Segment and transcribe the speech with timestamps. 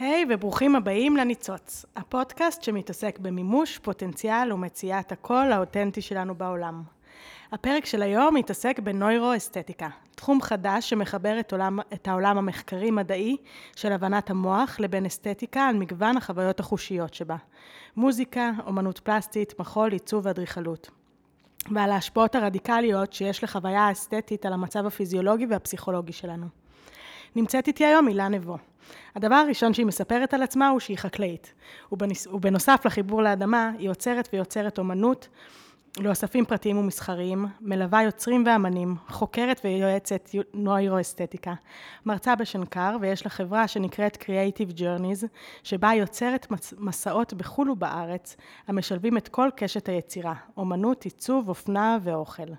[0.00, 6.82] היי hey, וברוכים הבאים לניצוץ, הפודקאסט שמתעסק במימוש פוטנציאל ומציאת הקול האותנטי שלנו בעולם.
[7.52, 13.36] הפרק של היום מתעסק בנוירו-אסתטיקה, תחום חדש שמחבר את, עולם, את העולם המחקרי-מדעי
[13.76, 17.36] של הבנת המוח לבין אסתטיקה על מגוון החוויות החושיות שבה.
[17.96, 20.90] מוזיקה, אומנות פלסטית, מחול, עיצוב ואדריכלות.
[21.70, 26.46] ועל ההשפעות הרדיקליות שיש לחוויה האסתטית על המצב הפיזיולוגי והפסיכולוגי שלנו.
[27.36, 28.56] נמצאת איתי היום הילה נבו.
[29.16, 31.54] הדבר הראשון שהיא מספרת על עצמה הוא שהיא חקלאית.
[32.32, 35.28] ובנוסף לחיבור לאדמה, היא עוצרת ויוצרת אומנות
[36.00, 41.54] לאוספים פרטיים ומסחריים, מלווה יוצרים ואמנים, חוקרת ויועצת נוירואסתטיקה,
[42.06, 45.26] מרצה בשנקר ויש לה חברה שנקראת Creative Journeys,
[45.62, 46.46] שבה היא יוצרת
[46.78, 48.36] מסעות בחו"ל ובארץ,
[48.68, 52.52] המשלבים את כל קשת היצירה, אומנות, עיצוב, אופנה ואוכל.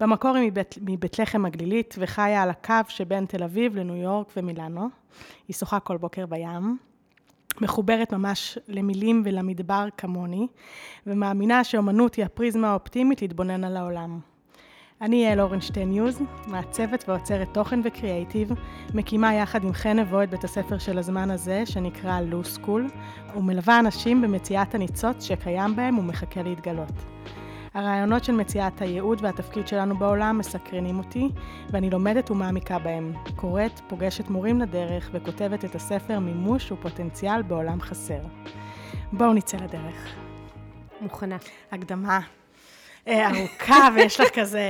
[0.00, 4.88] במקור היא מבית, מבית לחם הגלילית וחיה על הקו שבין תל אביב לניו יורק ומילאנו.
[5.48, 6.78] היא שוחה כל בוקר בים.
[7.60, 10.46] מחוברת ממש למילים ולמדבר כמוני,
[11.06, 14.20] ומאמינה שאומנות היא הפריזמה האופטימית להתבונן על העולם.
[15.00, 18.50] אני יעל אורנשטיין ניוז, מעצבת ועוצרת תוכן וקריאייטיב,
[18.94, 22.88] מקימה יחד עם חן נבו את בית הספר של הזמן הזה, שנקרא Now School,
[23.36, 26.92] ומלווה אנשים במציאת הניצוץ שקיים בהם ומחכה להתגלות.
[27.74, 31.28] הרעיונות של מציאת הייעוד והתפקיד שלנו בעולם מסקרנים אותי,
[31.70, 33.12] ואני לומדת ומעמיקה בהם.
[33.36, 38.20] קוראת, פוגשת מורים לדרך וכותבת את הספר מימוש ופוטנציאל בעולם חסר.
[39.12, 40.14] בואו נצא לדרך.
[41.00, 41.36] מוכנה.
[41.72, 42.20] הקדמה.
[43.08, 44.62] אה, ארוכה, ויש לך כזה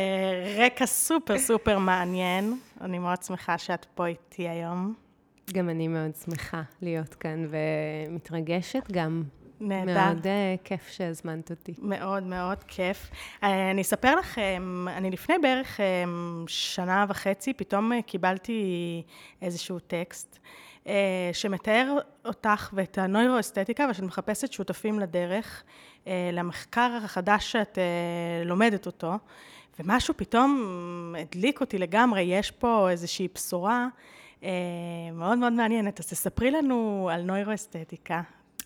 [0.58, 2.58] רקע סופר סופר מעניין.
[2.80, 4.94] אני מאוד שמחה שאת פה איתי היום.
[5.52, 9.22] גם אני מאוד שמחה להיות כאן ומתרגשת גם
[9.60, 9.94] נהדר.
[9.94, 10.28] מאוד uh,
[10.64, 11.74] כיף שהזמנת אותי.
[11.78, 13.10] מאוד מאוד כיף.
[13.10, 15.80] Uh, אני אספר לכם, אני לפני בערך uh,
[16.46, 19.02] שנה וחצי, פתאום uh, קיבלתי
[19.42, 20.38] איזשהו טקסט.
[20.84, 20.88] uh,
[21.32, 25.62] שמתאר אותך ואת הנוירואסתטיקה ושאת מחפשת שותפים לדרך,
[26.04, 29.12] uh, למחקר החדש שאת uh, לומדת אותו,
[29.80, 33.86] ומשהו פתאום הדליק אותי לגמרי, יש פה איזושהי בשורה
[35.12, 36.00] מאוד מאוד מעניינת.
[36.00, 38.22] אז תספרי לנו על נוירואסתטיקה,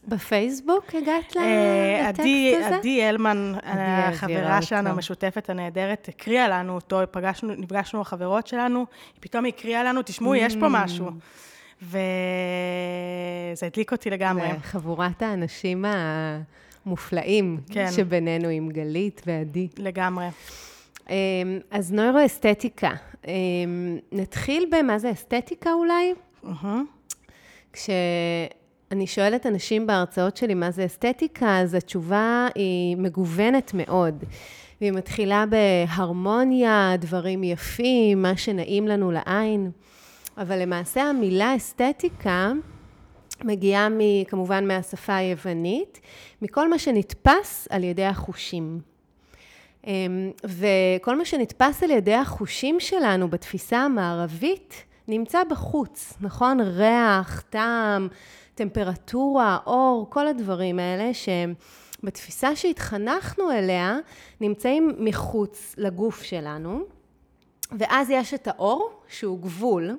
[0.08, 2.26] בפייסבוק הגעת אה, לטקסט
[2.66, 2.76] הזה?
[2.76, 9.44] עדי אלמן, החברה שלנו המשותפת הנהדרת, הקריאה לנו אותו, פגשנו, נפגשנו החברות שלנו, היא פתאום
[9.44, 10.70] הקריאה לנו, תשמעו, יש פה mm.
[10.72, 11.06] משהו.
[11.82, 14.48] וזה הדליק אותי לגמרי.
[14.62, 15.84] חבורת האנשים
[16.86, 17.86] המופלאים כן.
[17.96, 19.69] שבינינו עם גלית ועדי.
[19.78, 20.26] לגמרי.
[21.10, 21.14] אמ,
[21.70, 22.90] אז נוירואסתטיקה.
[23.26, 26.14] אמ, נתחיל במה זה אסתטיקה אולי?
[26.44, 26.66] Uh-huh.
[28.93, 34.25] אני שואלת אנשים בהרצאות שלי מה זה אסתטיקה, אז התשובה היא מגוונת מאוד.
[34.81, 39.71] והיא מתחילה בהרמוניה, דברים יפים, מה שנעים לנו לעין.
[40.38, 42.53] אבל למעשה המילה אסתטיקה
[43.44, 43.88] מגיעה
[44.28, 46.00] כמובן מהשפה היוונית,
[46.43, 48.81] מכל מה שנתפס על ידי החושים.
[49.87, 56.60] אמ, וכל מה שנתפס על ידי החושים שלנו בתפיסה המערבית נמצא בחוץ, נכון?
[56.60, 58.09] ריח, טעם,
[58.58, 63.98] טמפרטורה, אור, כל הדברים האלה שבתפיסה שהתחנכנו אליה
[64.41, 66.80] נמצאים מחוץ לגוף שלנו,
[67.78, 69.96] ואז יש את האור שהוא גבול,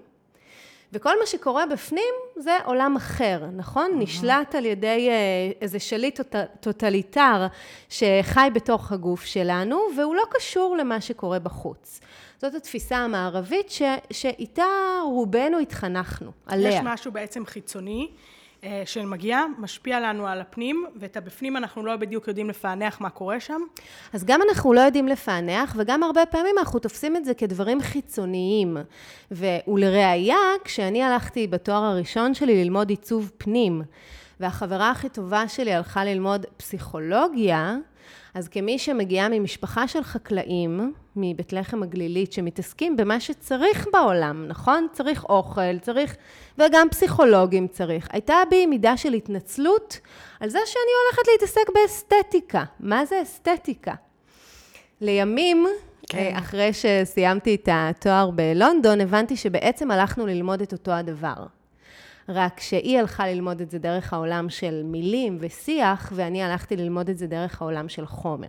[0.94, 3.92] וכל מה שקורה בפנים זה עולם אחר, נכון?
[3.92, 4.04] Mm-hmm.
[4.04, 6.20] נשלט על ידי אה, איזה שליט
[6.60, 7.48] טוטליטר
[7.90, 12.00] שחי בתוך הגוף שלנו, והוא לא קשור למה שקורה בחוץ.
[12.42, 13.82] זאת התפיסה המערבית ש,
[14.12, 14.66] שאיתה
[15.04, 16.70] רובנו התחנכנו, עליה.
[16.70, 18.10] יש משהו בעצם חיצוני
[18.86, 23.62] שמגיע, משפיע לנו על הפנים, ואת הבפנים אנחנו לא בדיוק יודעים לפענח מה קורה שם.
[24.14, 28.78] אז גם אנחנו לא יודעים לפענח, וגם הרבה פעמים אנחנו תופסים את זה כדברים חיצוניים.
[29.32, 33.82] ולראיה, כשאני הלכתי בתואר הראשון שלי ללמוד עיצוב פנים,
[34.40, 37.78] והחברה הכי טובה שלי הלכה ללמוד פסיכולוגיה,
[38.34, 44.88] אז כמי שמגיעה ממשפחה של חקלאים, מבית לחם הגלילית, שמתעסקים במה שצריך בעולם, נכון?
[44.92, 46.16] צריך אוכל, צריך,
[46.58, 48.08] וגם פסיכולוגים צריך.
[48.12, 50.00] הייתה בי מידה של התנצלות
[50.40, 52.64] על זה שאני הולכת להתעסק באסתטיקה.
[52.80, 53.94] מה זה אסתטיקה?
[55.02, 55.68] לימים,
[56.10, 56.18] כן.
[56.18, 61.59] אה, אחרי שסיימתי את התואר בלונדון, הבנתי שבעצם הלכנו ללמוד את אותו הדבר.
[62.30, 67.18] רק שהיא הלכה ללמוד את זה דרך העולם של מילים ושיח, ואני הלכתי ללמוד את
[67.18, 68.48] זה דרך העולם של חומר.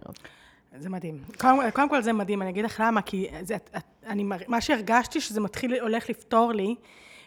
[0.78, 1.18] זה מדהים.
[1.38, 3.56] קודם, קודם כל זה מדהים, אני אגיד לך למה, כי זה,
[4.06, 6.74] אני, מה שהרגשתי שזה מתחיל, הולך לפתור לי,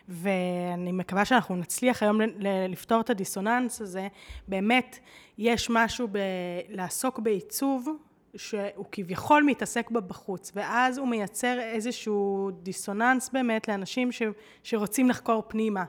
[0.10, 2.22] ואני מקווה שאנחנו נצליח היום
[2.70, 4.08] לפתור את הדיסוננס הזה,
[4.48, 5.00] באמת,
[5.38, 7.88] יש משהו בלעסוק בעיצוב,
[8.36, 14.22] שהוא כביכול מתעסק בה בחוץ, ואז הוא מייצר איזשהו דיסוננס באמת לאנשים ש,
[14.64, 15.84] שרוצים לחקור פנימה.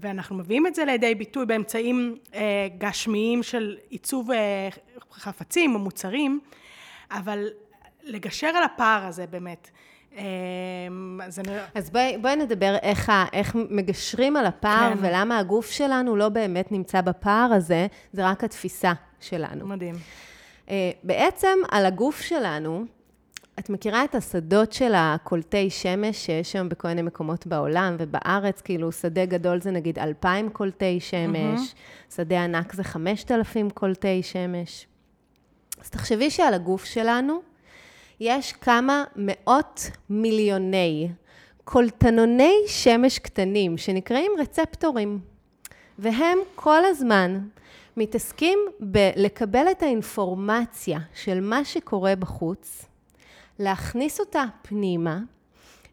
[0.00, 4.68] ואנחנו מביאים את זה לידי ביטוי באמצעים אה, גשמיים של עיצוב אה,
[5.12, 6.40] חפצים או מוצרים,
[7.10, 7.48] אבל
[8.04, 9.70] לגשר על הפער הזה באמת.
[10.16, 10.24] אה,
[11.22, 11.52] אז, אני...
[11.74, 14.98] אז בואי, בואי נדבר איך, איך מגשרים על הפער כן.
[15.00, 19.66] ולמה הגוף שלנו לא באמת נמצא בפער הזה, זה רק התפיסה שלנו.
[19.66, 19.94] מדהים.
[20.70, 22.84] אה, בעצם על הגוף שלנו,
[23.58, 28.60] את מכירה את השדות של הקולטי שמש שיש היום בכל מיני מקומות בעולם ובארץ?
[28.60, 32.14] כאילו, שדה גדול זה נגיד 2,000 קולטי שמש, mm-hmm.
[32.14, 34.86] שדה ענק זה 5,000 קולטי שמש.
[35.80, 37.40] אז תחשבי שעל הגוף שלנו
[38.20, 41.08] יש כמה מאות מיליוני
[41.64, 45.18] קולטנוני שמש קטנים, שנקראים רצפטורים.
[45.98, 47.40] והם כל הזמן
[47.96, 52.88] מתעסקים בלקבל את האינפורמציה של מה שקורה בחוץ,
[53.58, 55.18] להכניס אותה פנימה.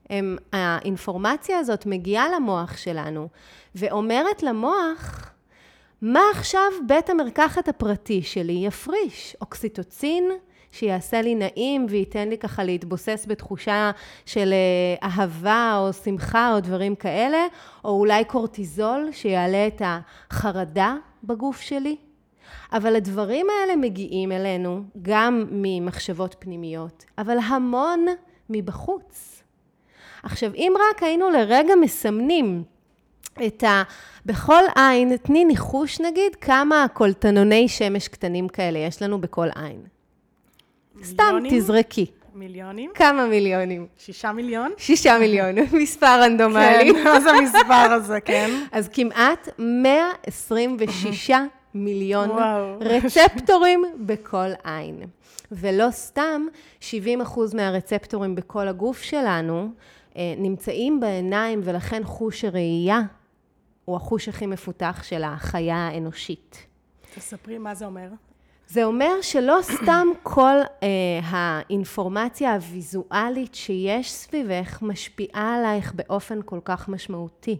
[0.10, 3.30] הם, האינפורמציה הזאת מגיעה למוח שלנו
[3.76, 5.32] ואומרת למוח,
[6.02, 9.36] מה עכשיו בית המרקחת הפרטי שלי יפריש?
[9.42, 10.32] אוקסיטוצין,
[10.72, 13.92] שיעשה לי נעים וייתן לי ככה להתבוסס בתחושה
[14.26, 17.46] של אה, אהבה או שמחה או דברים כאלה,
[17.86, 21.96] או אולי קורטיזול שיעלה את החרדה בגוף שלי.
[22.74, 28.06] אבל הדברים האלה מגיעים אלינו גם ממחשבות פנימיות, אבל המון
[28.50, 29.44] מבחוץ.
[30.24, 32.64] עכשיו, אם רק היינו לרגע מסמנים
[33.46, 33.84] את ה...
[34.26, 39.82] בכל עין, תני ניחוש נגיד, כמה קולטנוני שמש קטנים כאלה יש לנו בכל עין.
[41.04, 42.06] סתם תזרקי.
[42.36, 42.92] מיליונים?
[42.94, 43.88] כמה מיליונים?
[43.98, 44.72] שישה מיליון?
[44.78, 46.94] שישה מיליון, מספר רנדומלי.
[46.94, 48.50] כן, מה זה המספר הזה, כן?
[48.72, 51.32] אז כמעט 126
[51.76, 52.80] מיליון וואו.
[52.80, 55.04] רצפטורים בכל עין.
[55.52, 56.48] ולא סתם,
[56.80, 59.70] 70 אחוז מהרצפטורים בכל הגוף שלנו
[60.18, 63.02] אה, נמצאים בעיניים, ולכן חוש הראייה
[63.86, 66.66] הוא החוש הכי מפותח של החיה האנושית.
[67.16, 68.08] תספרי מה זה אומר.
[68.68, 70.88] זה אומר שלא סתם כל אה,
[71.24, 77.58] האינפורמציה הוויזואלית שיש סביבך משפיעה עלייך באופן כל כך משמעותי.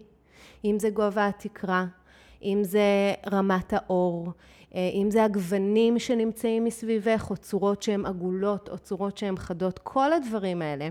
[0.64, 1.84] אם זה גובה התקרה,
[2.42, 4.32] אם זה רמת האור,
[4.74, 10.12] אה, אם זה הגוונים שנמצאים מסביבך, או צורות שהן עגולות, או צורות שהן חדות, כל
[10.12, 10.88] הדברים האלה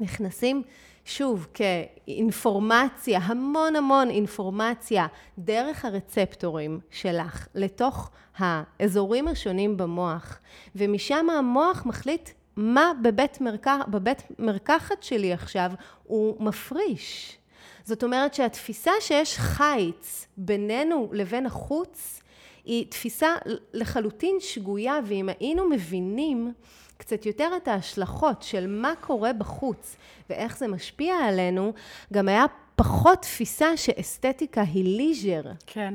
[0.00, 0.62] נכנסים
[1.04, 5.06] שוב, כאינפורמציה, המון המון אינפורמציה
[5.38, 10.38] דרך הרצפטורים שלך לתוך האזורים השונים במוח,
[10.76, 15.72] ומשם המוח מחליט מה בבית, מרקח, בבית מרקחת שלי עכשיו
[16.04, 17.38] הוא מפריש.
[17.84, 22.22] זאת אומרת שהתפיסה שיש חיץ בינינו לבין החוץ
[22.64, 23.34] היא תפיסה
[23.72, 26.52] לחלוטין שגויה, ואם היינו מבינים
[26.96, 29.96] קצת יותר את ההשלכות של מה קורה בחוץ
[30.30, 31.72] ואיך זה משפיע עלינו,
[32.12, 32.44] גם היה
[32.76, 35.42] פחות תפיסה שאסתטיקה היא ליז'ר.
[35.66, 35.94] כן.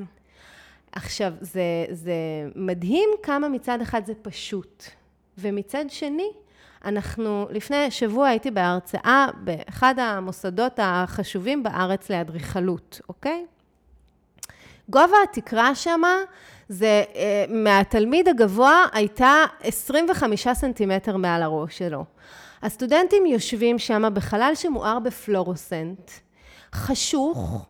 [0.91, 2.13] עכשיו, זה, זה
[2.55, 4.83] מדהים כמה מצד אחד זה פשוט,
[5.37, 6.29] ומצד שני,
[6.87, 13.45] אנחנו, לפני שבוע הייתי בהרצאה באחד המוסדות החשובים בארץ לאדריכלות, אוקיי?
[14.89, 16.15] גובה התקרה שמה
[16.69, 22.05] זה, אה, מהתלמיד הגבוה הייתה 25 סנטימטר מעל הראש שלו.
[22.61, 26.11] הסטודנטים יושבים שם בחלל שמואר בפלורוסנט,
[26.73, 27.67] חשוך,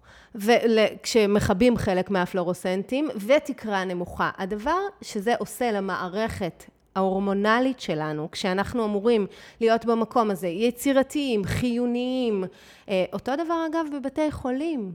[1.03, 4.29] כשמכבים חלק מהפלורוסנטים, ותקרה נמוכה.
[4.37, 6.63] הדבר שזה עושה למערכת
[6.97, 9.27] ההורמונלית שלנו, כשאנחנו אמורים
[9.61, 12.43] להיות במקום הזה יצירתיים, חיוניים,
[12.89, 14.91] אה, אותו דבר אגב בבתי חולים.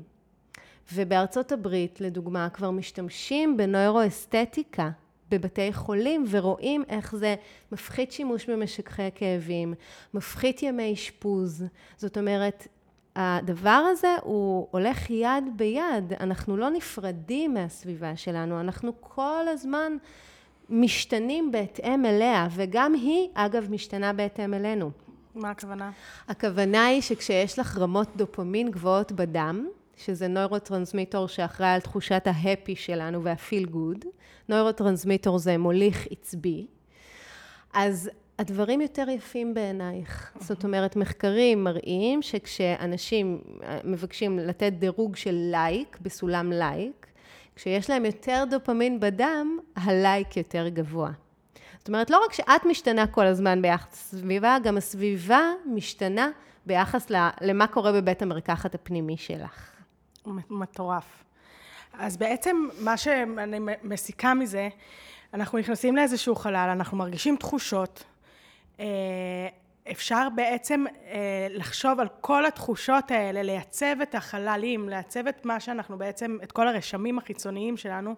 [0.95, 4.91] ובארצות הברית, לדוגמה, כבר משתמשים בנוירואסתטיקה
[5.31, 7.35] בבתי חולים ורואים איך זה
[7.73, 9.75] מפחית שימוש במשככי כאבים,
[10.15, 11.65] מפחית ימי אשפוז.
[11.97, 12.67] זאת אומרת,
[13.17, 19.93] הדבר הזה הוא הולך יד ביד, אנחנו לא נפרדים מהסביבה שלנו, אנחנו כל הזמן
[20.71, 24.91] משתנים בהתאם אליה, וגם היא, אגב, משתנה בהתאם אלינו.
[25.35, 25.91] מה הכוונה?
[26.29, 32.77] הכוונה היא שכשיש לך רמות דופמין גבוהות בדם, שזה נוירוטרנסמיטור שאחראי על תחושת ה happy
[32.77, 34.05] שלנו וה feel good,
[34.49, 36.67] נוירוטרנסמיטור זה מוליך עצבי,
[37.75, 40.33] אז הדברים יותר יפים בעינייך.
[40.41, 43.41] זאת אומרת, מחקרים מראים שכשאנשים
[43.85, 47.07] מבקשים לתת דירוג של like, בסולם like,
[47.57, 51.11] כשיש להם יותר דופמין בדם, הלייק יותר גבוה.
[51.79, 56.29] זאת אומרת, לא רק שאת משתנה כל הזמן ביחס לסביבה, גם הסביבה משתנה
[56.67, 59.71] ביחס למה קורה בבית המרקחת הפנימי שלך.
[60.51, 61.25] מטורף.
[61.93, 64.69] אז בעצם מה שאני מסיקה מזה,
[65.35, 68.05] אנחנו נכנסים לאיזשהו חלל, אנחנו מרגישים תחושות,
[68.81, 68.87] אה,
[69.91, 75.99] אפשר בעצם אה, לחשוב על כל התחושות האלה, לייצב את החללים, לייצב את מה שאנחנו
[75.99, 78.15] בעצם, את כל הרשמים החיצוניים שלנו,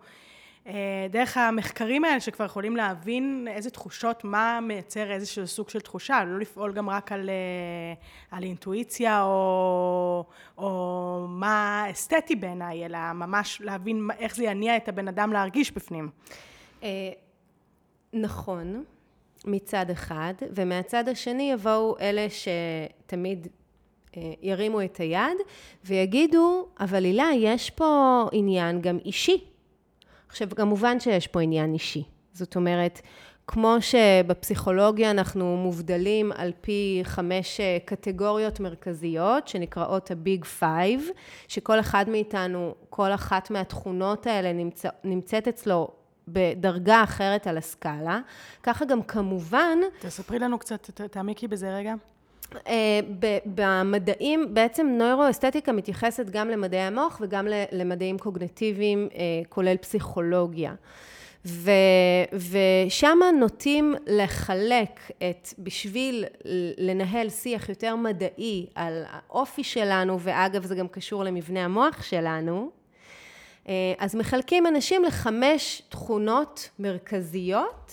[0.66, 6.25] אה, דרך המחקרים האלה שכבר יכולים להבין איזה תחושות, מה מייצר איזשהו סוג של תחושה,
[6.25, 7.94] לא לפעול גם רק על, אה,
[8.37, 10.25] על אינטואיציה או,
[10.59, 16.09] או מה אסתטי בעיניי, אלא ממש להבין איך זה יניע את הבן אדם להרגיש בפנים.
[16.83, 17.11] אה,
[18.12, 18.85] נכון,
[19.44, 23.48] מצד אחד, ומהצד השני יבואו אלה שתמיד
[24.42, 25.38] ירימו את היד
[25.84, 29.44] ויגידו, אבל הילה, יש פה עניין גם אישי.
[30.28, 32.02] עכשיו, כמובן שיש פה עניין אישי.
[32.32, 33.00] זאת אומרת,
[33.46, 41.09] כמו שבפסיכולוגיה אנחנו נבדלים על פי חמש אה, קטגוריות מרכזיות, שנקראות ה Big Five,
[41.48, 45.88] שכל אחד מאיתנו, כל אחת מהתכונות האלה נמצא, נמצאת אצלו
[46.28, 48.21] בדרגה אחרת על הסקאלה.
[48.62, 49.78] ככה גם כמובן...
[49.99, 51.95] תספרי לנו קצת, תעמיקי בזה רגע.
[52.66, 53.00] אה,
[53.45, 60.75] במדעים, בעצם נוירואסתטיקה מתייחסת גם למדעי המוח וגם למדעים קוגנטיביים, אה, כולל פסיכולוגיה.
[61.47, 61.71] ו,
[62.33, 66.25] ושם נוטים לחלק את, בשביל
[66.78, 72.71] לנהל שיח יותר מדעי על האופי שלנו, ואגב זה גם קשור למבנה המוח שלנו,
[73.99, 77.92] אז מחלקים אנשים לחמש תכונות מרכזיות,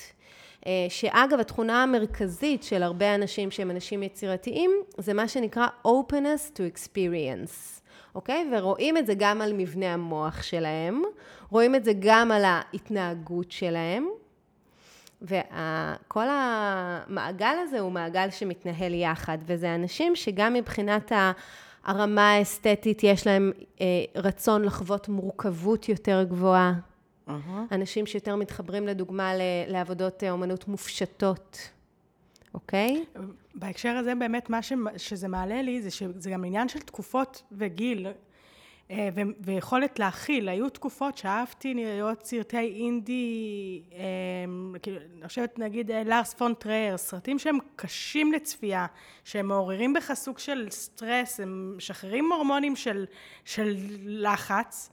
[0.68, 6.76] אה, שאגב, התכונה המרכזית של הרבה אנשים שהם אנשים יצירתיים, זה מה שנקרא openness to
[6.76, 7.82] experience,
[8.16, 8.50] אוקיי?
[8.52, 11.02] ורואים את זה גם על מבנה המוח שלהם,
[11.50, 14.08] רואים את זה גם על ההתנהגות שלהם,
[15.22, 21.12] וכל המעגל הזה הוא מעגל שמתנהל יחד, וזה אנשים שגם מבחינת
[21.84, 23.86] הרמה האסתטית יש להם אה,
[24.16, 26.74] רצון לחוות מורכבות יותר גבוהה,
[27.28, 27.76] Uh-huh.
[27.76, 29.32] אנשים שיותר מתחברים לדוגמה
[29.68, 31.70] לעבודות אה, אומנות מופשטות,
[32.54, 33.06] אוקיי?
[33.56, 34.74] בהקשר הזה באמת מה ש...
[34.98, 38.08] שזה מעלה לי זה שזה גם עניין של תקופות וגיל.
[39.40, 40.50] ויכולת להכיל.
[40.50, 44.00] היו תקופות שאהבתי להיות סרטי אינדי, אה,
[44.82, 48.86] כאילו, אני חושבת נגיד לארס פון טרייר, סרטים שהם קשים לצפייה,
[49.24, 53.06] שהם מעוררים בך סוג של סטרס, הם משחררים הורמונים של,
[53.46, 54.90] של לחץ.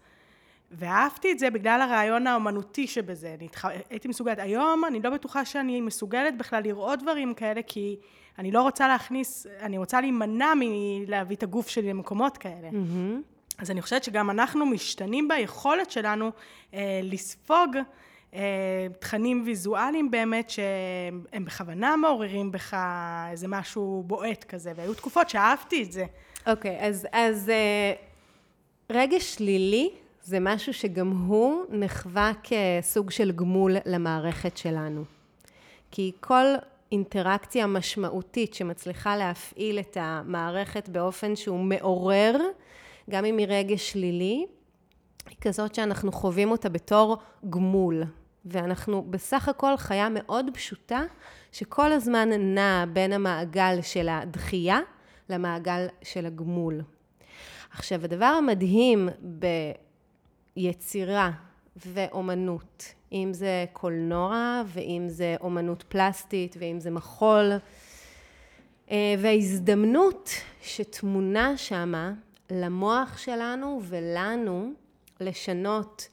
[0.70, 3.34] ואהבתי את זה בגלל הרעיון האומנותי שבזה.
[3.38, 3.64] אני התח...
[3.90, 4.38] הייתי מסוגלת.
[4.38, 7.96] היום אני לא בטוחה שאני מסוגלת בכלל לראות דברים כאלה, כי
[8.38, 12.68] אני לא רוצה להכניס, אני רוצה להימנע מלהביא את הגוף שלי למקומות כאלה.
[12.70, 13.37] Mm-hmm.
[13.58, 16.30] אז אני חושבת שגם אנחנו משתנים ביכולת שלנו
[16.74, 17.76] אה, לספוג
[18.34, 22.76] אה, תכנים ויזואליים באמת, שהם בכוונה מעוררים בך
[23.30, 26.04] איזה משהו בועט כזה, והיו תקופות שאהבתי את זה.
[26.46, 27.92] אוקיי, okay, אז, אז אה,
[28.90, 29.90] רגש שלילי
[30.22, 35.04] זה משהו שגם הוא נחווה כסוג של גמול למערכת שלנו.
[35.90, 36.44] כי כל
[36.92, 42.36] אינטראקציה משמעותית שמצליחה להפעיל את המערכת באופן שהוא מעורר,
[43.08, 44.46] גם אם היא רגש שלילי,
[45.28, 47.16] היא כזאת שאנחנו חווים אותה בתור
[47.50, 48.02] גמול.
[48.44, 51.02] ואנחנו בסך הכל חיה מאוד פשוטה,
[51.52, 54.78] שכל הזמן נעה בין המעגל של הדחייה
[55.28, 56.80] למעגל של הגמול.
[57.70, 59.46] עכשיו, הדבר המדהים ב...
[60.58, 61.30] יצירה
[61.76, 67.52] ואומנות, אם זה קולנוע ואם זה אומנות פלסטית ואם זה מחול,
[68.90, 70.30] אה, וההזדמנות
[70.62, 72.12] שטמונה שמה
[72.50, 74.72] למוח שלנו ולנו
[75.20, 76.08] לשנות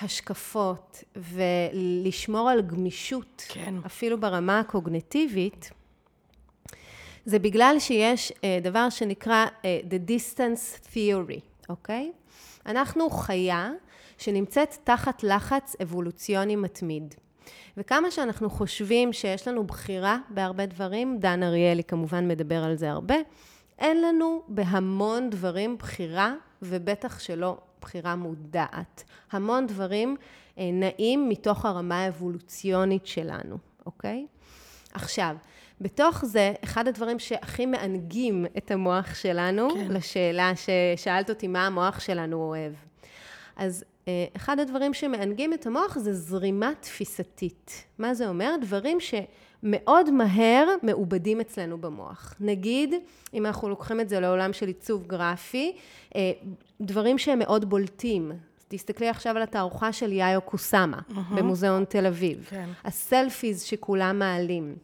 [0.00, 3.74] השקפות ולשמור על גמישות, כן.
[3.86, 5.70] אפילו ברמה הקוגנטיבית,
[7.24, 12.12] זה בגלל שיש אה, דבר שנקרא אה, The Distance Theory, אוקיי?
[12.66, 13.70] אנחנו חיה
[14.18, 17.14] שנמצאת תחת לחץ אבולוציוני מתמיד.
[17.76, 23.14] וכמה שאנחנו חושבים שיש לנו בחירה בהרבה דברים, דן אריאלי כמובן מדבר על זה הרבה,
[23.78, 29.04] אין לנו בהמון דברים בחירה, ובטח שלא בחירה מודעת.
[29.32, 30.16] המון דברים
[30.58, 34.26] אה, נעים מתוך הרמה האבולוציונית שלנו, אוקיי?
[34.92, 35.36] עכשיו,
[35.80, 39.86] בתוך זה, אחד הדברים שהכי מענגים את המוח שלנו, כן.
[39.90, 42.72] לשאלה ששאלת אותי מה המוח שלנו אוהב.
[43.56, 47.84] אז אה, אחד הדברים שמענגים את המוח זה זרימה תפיסתית.
[47.98, 48.54] מה זה אומר?
[48.60, 49.00] דברים
[49.62, 52.34] שמאוד מהר מעובדים אצלנו במוח.
[52.40, 52.94] נגיד,
[53.34, 55.76] אם אנחנו לוקחים את זה לעולם של עיצוב גרפי,
[56.16, 56.32] אה,
[56.80, 58.32] דברים שהם מאוד בולטים.
[58.68, 61.34] תסתכלי עכשיו על התערוכה של יאיוי קוסאמה, uh-huh.
[61.36, 62.46] במוזיאון תל אביב.
[62.50, 62.68] כן.
[62.84, 64.76] הסלפיז שכולם מעלים.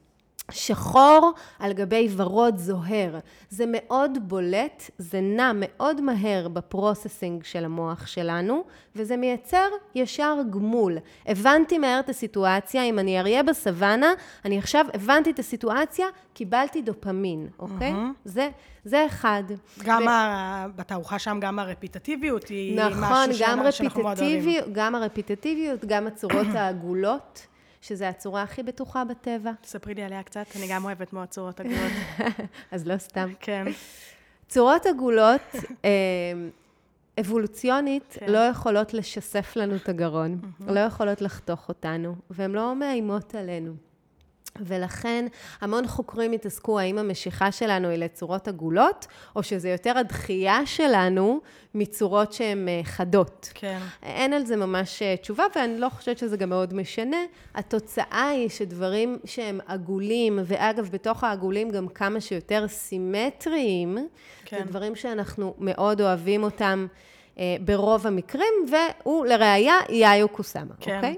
[0.51, 3.19] שחור על גבי ורוד זוהר.
[3.51, 8.65] זה מאוד בולט, זה נע מאוד מהר ב processing של המוח שלנו,
[8.97, 10.99] וזה מייצר ישר גמול.
[11.27, 14.13] הבנתי מהר את הסיטואציה, אם אני אריה בסוואנה,
[14.45, 17.93] אני עכשיו הבנתי את הסיטואציה, קיבלתי דופמין, אוקיי?
[17.93, 18.19] Mm-hmm.
[18.25, 18.49] זה,
[18.85, 19.43] זה אחד.
[19.85, 20.09] גם ו...
[20.09, 20.67] ה...
[20.77, 23.35] בתערוכה שם, גם הרפיטטיביות היא נכון, משהו
[23.73, 24.61] שאנחנו מאוד אוהבים.
[24.61, 27.47] נכון, גם הרפיטטיביות, גם הצורות העגולות.
[27.85, 29.51] שזה הצורה הכי בטוחה בטבע.
[29.65, 31.93] ספרי לי עליה קצת, אני גם אוהבת מאוד צורות עגולות.
[32.73, 33.33] אז לא סתם.
[33.41, 33.65] כן.
[34.49, 35.41] צורות עגולות,
[35.85, 35.91] אה,
[37.21, 38.33] אבולוציונית, כן.
[38.33, 43.75] לא יכולות לשסף לנו את הגרון, לא יכולות לחתוך אותנו, והן לא מאיימות עלינו.
[44.61, 45.27] ולכן
[45.61, 49.07] המון חוקרים התעסקו האם המשיכה שלנו היא לצורות עגולות,
[49.37, 51.41] או שזה יותר הדחייה שלנו
[51.75, 53.51] מצורות שהן אה, חדות.
[53.55, 53.79] כן.
[54.03, 57.17] אין על זה ממש אה, תשובה, ואני לא חושבת שזה גם מאוד משנה.
[57.55, 64.09] התוצאה היא שדברים שהם עגולים, ואגב, בתוך העגולים גם כמה שיותר סימטריים,
[64.45, 64.59] כן.
[64.59, 66.87] זה דברים שאנחנו מאוד אוהבים אותם
[67.39, 70.97] אה, ברוב המקרים, והוא לראיה יאיו קוסאמה, כן.
[70.97, 71.15] אוקיי?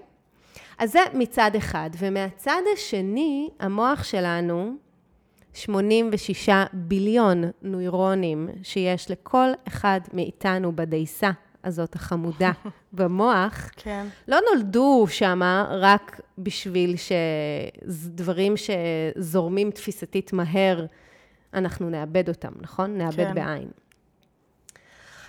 [0.78, 1.90] אז זה מצד אחד.
[1.98, 4.76] ומהצד השני, המוח שלנו,
[5.54, 11.30] 86 ביליון נוירונים שיש לכל אחד מאיתנו בדייסה
[11.64, 12.52] הזאת החמודה
[12.92, 14.06] במוח, כן.
[14.28, 15.40] לא נולדו שם
[15.70, 20.86] רק בשביל שדברים שזורמים תפיסתית מהר,
[21.54, 22.98] אנחנו נאבד אותם, נכון?
[22.98, 23.34] נאבד כן.
[23.34, 23.68] בעין.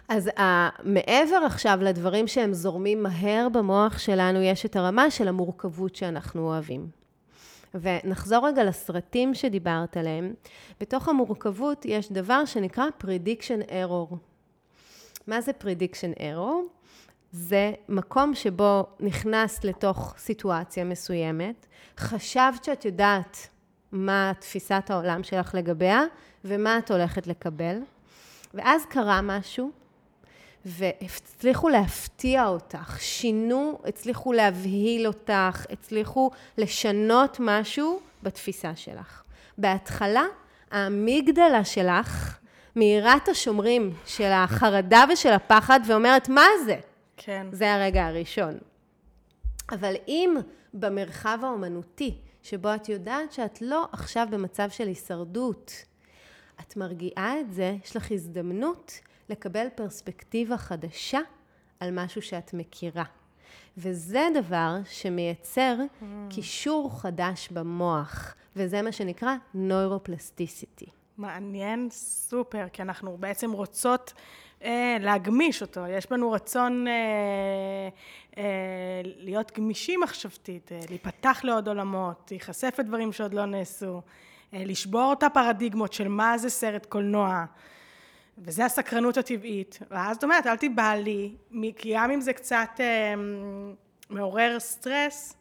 [0.10, 0.42] אז uh,
[0.84, 6.90] מעבר עכשיו לדברים שהם זורמים מהר במוח שלנו, יש את הרמה של המורכבות שאנחנו אוהבים.
[7.74, 10.34] ונחזור רגע לסרטים שדיברת עליהם.
[10.80, 14.16] בתוך המורכבות יש דבר שנקרא prediction error.
[15.28, 16.78] מה זה prediction error?
[17.32, 23.48] זה מקום שבו נכנס לתוך סיטואציה מסוימת, חשבת שאת יודעת
[23.92, 26.02] מה תפיסת העולם שלך לגביה
[26.46, 27.78] ומה את הולכת לקבל,
[28.54, 29.72] ואז קרה משהו
[30.68, 39.24] והצליחו להפתיע אותך, שינו, הצליחו להבהיל אותך, הצליחו לשנות משהו בתפיסה שלך.
[39.58, 40.24] בהתחלה,
[40.72, 42.38] האמיגדלה שלך
[42.76, 46.76] מאירה את השומרים של החרדה ושל הפחד ואומרת, מה זה?
[47.18, 47.48] כן.
[47.52, 48.58] זה הרגע הראשון.
[49.72, 50.36] אבל אם
[50.74, 55.72] במרחב האומנותי, שבו את יודעת שאת לא עכשיו במצב של הישרדות,
[56.60, 59.00] את מרגיעה את זה, יש לך הזדמנות
[59.30, 61.20] לקבל פרספקטיבה חדשה
[61.80, 63.04] על משהו שאת מכירה.
[63.78, 66.06] וזה דבר שמייצר mm.
[66.30, 70.86] קישור חדש במוח, וזה מה שנקרא נוירופלסטיסיטי.
[71.18, 74.14] מעניין סופר, כי אנחנו בעצם רוצות
[74.64, 75.88] אה, להגמיש אותו.
[75.88, 76.94] יש בנו רצון אה,
[78.38, 84.02] אה, להיות גמישים מחשבתית, אה, להיפתח לעוד עולמות, להיחשף לדברים שעוד לא נעשו,
[84.54, 87.46] אה, לשבור את הפרדיגמות של מה זה סרט קולנוע.
[88.38, 89.80] וזה הסקרנות הטבעית.
[89.92, 91.36] ואז את אומרת, אל תיבהלי,
[91.76, 93.14] כי גם אם זה קצת אה,
[94.10, 95.36] מעורר סטרס,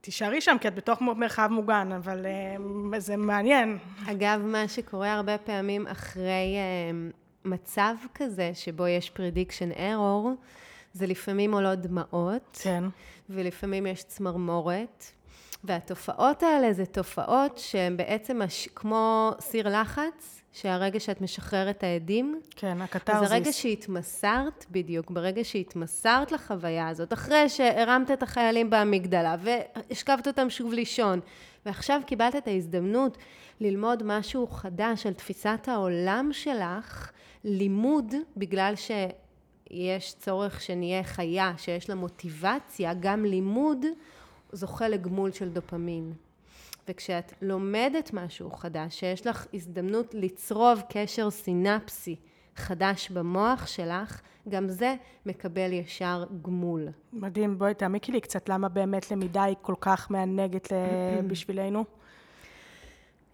[0.00, 3.78] תישארי שם, כי את בתוך מרחב מוגן, אבל אה, זה מעניין.
[4.10, 7.08] אגב, מה שקורה הרבה פעמים אחרי אה,
[7.44, 10.28] מצב כזה, שבו יש prediction error,
[10.92, 12.84] זה לפעמים עולות דמעות, כן.
[13.30, 15.12] ולפעמים יש צמרמורת.
[15.64, 18.68] והתופעות האלה זה תופעות שהן בעצם הש...
[18.74, 23.22] כמו סיר לחץ, שהרגע שאת משחררת את העדים, כן, הקתרזיס.
[23.22, 30.50] אז הרגע שהתמסרת, בדיוק, ברגע שהתמסרת לחוויה הזאת, אחרי שהרמת את החיילים באמיגדלה והשכבת אותם
[30.50, 31.20] שוב לישון,
[31.66, 33.18] ועכשיו קיבלת את ההזדמנות
[33.60, 37.10] ללמוד משהו חדש על תפיסת העולם שלך,
[37.44, 43.86] לימוד, בגלל שיש צורך שנהיה חיה, שיש לה מוטיבציה, גם לימוד
[44.52, 46.12] זוכה לגמול של דופמין.
[46.88, 52.16] וכשאת לומדת משהו חדש, שיש לך הזדמנות לצרוב קשר סינפסי
[52.56, 54.94] חדש במוח שלך, גם זה
[55.26, 56.88] מקבל ישר גמול.
[57.12, 60.68] מדהים, בואי תעמיקי לי קצת למה באמת למידה היא כל כך מענגת
[61.28, 61.84] בשבילנו.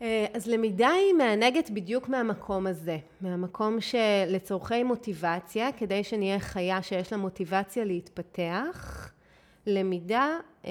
[0.02, 7.12] אה, אז למידה היא מענגת בדיוק מהמקום הזה, מהמקום שלצורכי מוטיבציה, כדי שנהיה חיה שיש
[7.12, 9.10] לה מוטיבציה להתפתח,
[9.68, 10.70] למידה אה,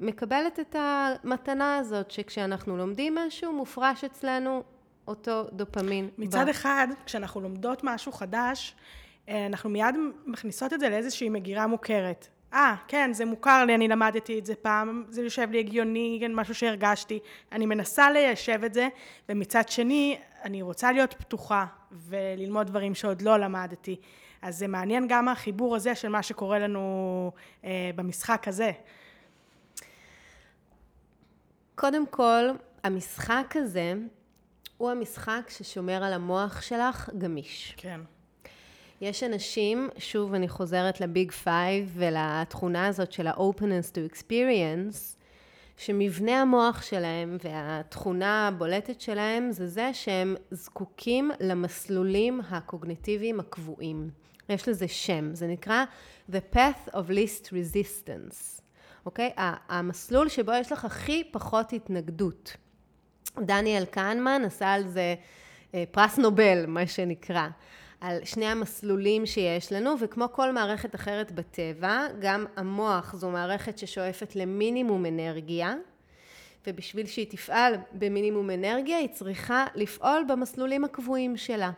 [0.00, 4.62] מקבלת את המתנה הזאת, שכשאנחנו לומדים משהו, מופרש אצלנו
[5.08, 6.08] אותו דופמין.
[6.18, 6.48] מצד ב...
[6.48, 8.74] אחד, כשאנחנו לומדות משהו חדש,
[9.28, 9.94] אה, אנחנו מיד
[10.26, 12.28] מכניסות את זה לאיזושהי מגירה מוכרת.
[12.52, 16.34] אה, כן, זה מוכר לי, אני למדתי את זה פעם, זה יושב לי הגיוני, כן,
[16.34, 17.18] משהו שהרגשתי.
[17.52, 18.88] אני מנסה ליישב את זה,
[19.28, 23.96] ומצד שני, אני רוצה להיות פתוחה וללמוד דברים שעוד לא למדתי.
[24.42, 27.32] אז זה מעניין גם החיבור הזה של מה שקורה לנו
[27.64, 28.70] אה, במשחק הזה.
[31.74, 32.44] קודם כל,
[32.84, 33.94] המשחק הזה
[34.76, 37.74] הוא המשחק ששומר על המוח שלך גמיש.
[37.76, 38.00] כן.
[39.00, 45.15] יש אנשים, שוב אני חוזרת ל Big Five ולתכונה הזאת של ה-openness to experience,
[45.76, 54.10] שמבנה המוח שלהם והתכונה הבולטת שלהם זה זה שהם זקוקים למסלולים הקוגניטיביים הקבועים.
[54.48, 55.84] יש לזה שם, זה נקרא
[56.30, 58.62] The Path of Least Resistance,
[59.06, 59.32] אוקיי?
[59.68, 62.56] המסלול שבו יש לך הכי פחות התנגדות.
[63.40, 65.14] דניאל קהנמן עשה על זה
[65.74, 67.48] אה, פרס נובל, מה שנקרא.
[68.00, 74.36] על שני המסלולים שיש לנו, וכמו כל מערכת אחרת בטבע, גם המוח זו מערכת ששואפת
[74.36, 75.74] למינימום אנרגיה,
[76.66, 81.70] ובשביל שהיא תפעל במינימום אנרגיה, היא צריכה לפעול במסלולים הקבועים שלה.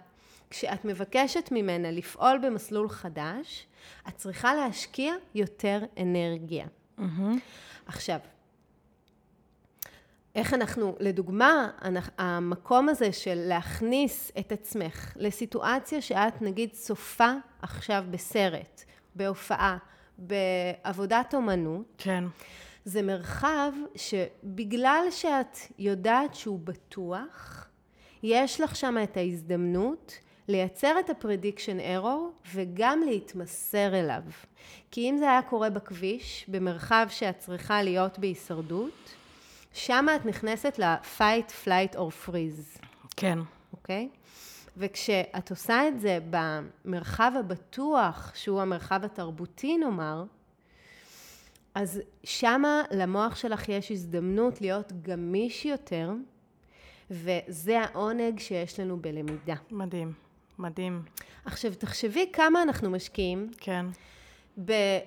[0.50, 3.66] כשאת מבקשת ממנה לפעול במסלול חדש,
[4.08, 6.66] את צריכה להשקיע יותר אנרגיה.
[6.98, 7.02] Mm-hmm.
[7.86, 8.18] עכשיו,
[10.38, 11.70] איך אנחנו, לדוגמה,
[12.18, 19.76] המקום הזה של להכניס את עצמך לסיטואציה שאת נגיד צופה עכשיו בסרט, בהופעה,
[20.18, 22.24] בעבודת אומנות, כן.
[22.84, 27.66] זה מרחב שבגלל שאת יודעת שהוא בטוח,
[28.22, 34.22] יש לך שם את ההזדמנות לייצר את ה prediction error וגם להתמסר אליו.
[34.90, 39.14] כי אם זה היה קורה בכביש, במרחב שאת צריכה להיות בהישרדות,
[39.78, 42.80] שם את נכנסת ל-fight, flight or freeze.
[43.16, 43.38] כן.
[43.72, 44.08] אוקיי?
[44.76, 50.24] וכשאת עושה את זה במרחב הבטוח, שהוא המרחב התרבותי נאמר,
[51.74, 56.12] אז שמה למוח שלך יש הזדמנות להיות גמיש יותר,
[57.10, 59.54] וזה העונג שיש לנו בלמידה.
[59.70, 60.12] מדהים,
[60.58, 61.02] מדהים.
[61.44, 63.50] עכשיו, תחשבי כמה אנחנו משקיעים.
[63.56, 63.86] כן.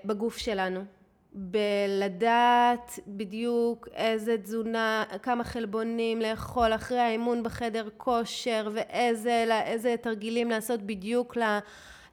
[0.06, 0.86] בגוף שלנו.
[1.34, 11.38] בלדעת בדיוק איזה תזונה, כמה חלבונים לאכול אחרי האימון בחדר כושר ואיזה תרגילים לעשות בדיוק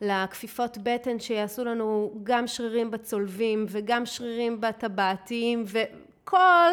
[0.01, 6.71] לכפיפות בטן שיעשו לנו גם שרירים בצולבים וגם שרירים בטבעתיים וכל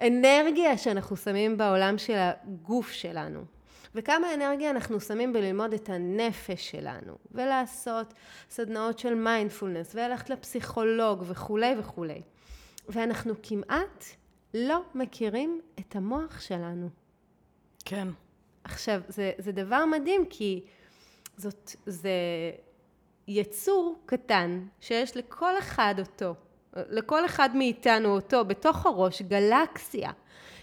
[0.00, 3.53] האנרגיה שאנחנו שמים בעולם של הגוף שלנו.
[3.94, 8.14] וכמה אנרגיה אנחנו שמים בללמוד את הנפש שלנו, ולעשות
[8.50, 12.22] סדנאות של מיינדפולנס, וללכת לפסיכולוג וכולי וכולי.
[12.88, 14.04] ואנחנו כמעט
[14.54, 16.88] לא מכירים את המוח שלנו.
[17.84, 18.08] כן.
[18.64, 20.64] עכשיו, זה, זה דבר מדהים, כי
[21.36, 22.10] זאת, זה
[23.28, 26.34] יצור קטן שיש לכל אחד אותו,
[26.76, 30.10] לכל אחד מאיתנו אותו, בתוך הראש, גלקסיה.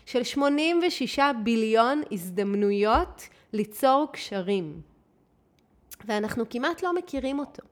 [0.06, 4.82] של 86 ביליון הזדמנויות ליצור קשרים.
[6.06, 7.64] ואנחנו כמעט לא מכירים אותו.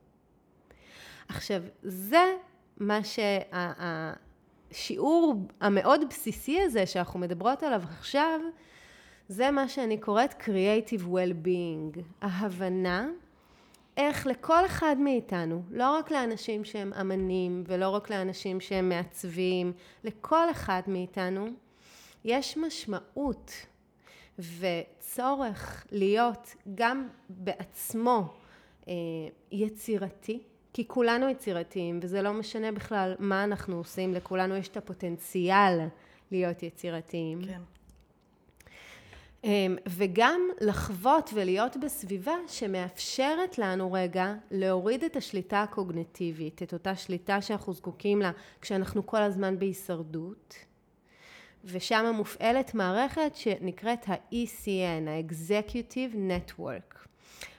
[1.29, 2.35] עכשיו, זה
[2.77, 2.99] מה
[4.71, 8.39] שהשיעור המאוד בסיסי הזה שאנחנו מדברות עליו עכשיו,
[9.27, 13.07] זה מה שאני קוראת Creative Well-being, ההבנה
[13.97, 20.51] איך לכל אחד מאיתנו, לא רק לאנשים שהם אמנים ולא רק לאנשים שהם מעצבים, לכל
[20.51, 21.47] אחד מאיתנו,
[22.25, 23.51] יש משמעות
[24.39, 28.33] וצורך להיות גם בעצמו
[28.87, 28.93] אה,
[29.51, 30.39] יצירתי,
[30.73, 35.87] כי כולנו יצירתיים, וזה לא משנה בכלל מה אנחנו עושים, לכולנו יש את הפוטנציאל
[36.31, 37.41] להיות יצירתיים.
[37.45, 37.61] כן.
[39.43, 47.41] אמ, וגם לחוות ולהיות בסביבה שמאפשרת לנו רגע להוריד את השליטה הקוגנטיבית, את אותה שליטה
[47.41, 50.55] שאנחנו זקוקים לה כשאנחנו כל הזמן בהישרדות,
[51.65, 56.97] ושם מופעלת מערכת שנקראת ה-ECN, ה-Executive Network.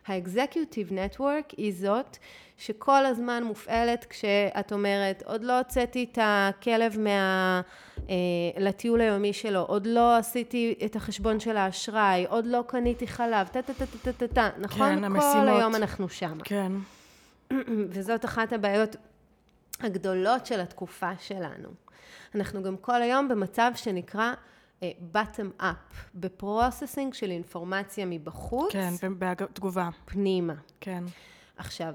[0.07, 2.17] ה-Executive Network היא זאת
[2.59, 7.61] שכל הזמן מופעלת כשאת אומרת, עוד לא הוצאתי את הכלב מה...
[8.09, 8.15] אה,
[8.57, 13.63] לטיול היומי שלו, עוד לא עשיתי את החשבון של האשראי, עוד לא קניתי חלב, טה
[13.63, 14.97] טה טה טה טה טה, נכון?
[14.97, 15.35] כן, המשימות.
[15.35, 16.39] כל היום אנחנו שם.
[16.45, 16.73] כן.
[17.93, 18.97] וזאת אחת הבעיות
[19.81, 21.69] הגדולות של התקופה שלנו.
[22.35, 24.33] אנחנו גם כל היום במצב שנקרא
[24.81, 24.83] uh,
[25.15, 28.73] bottom up, ב processing של אינפורמציה מבחוץ.
[28.73, 29.89] כן, בתגובה.
[30.05, 30.55] פנימה.
[30.81, 31.05] כן.
[31.57, 31.95] עכשיו,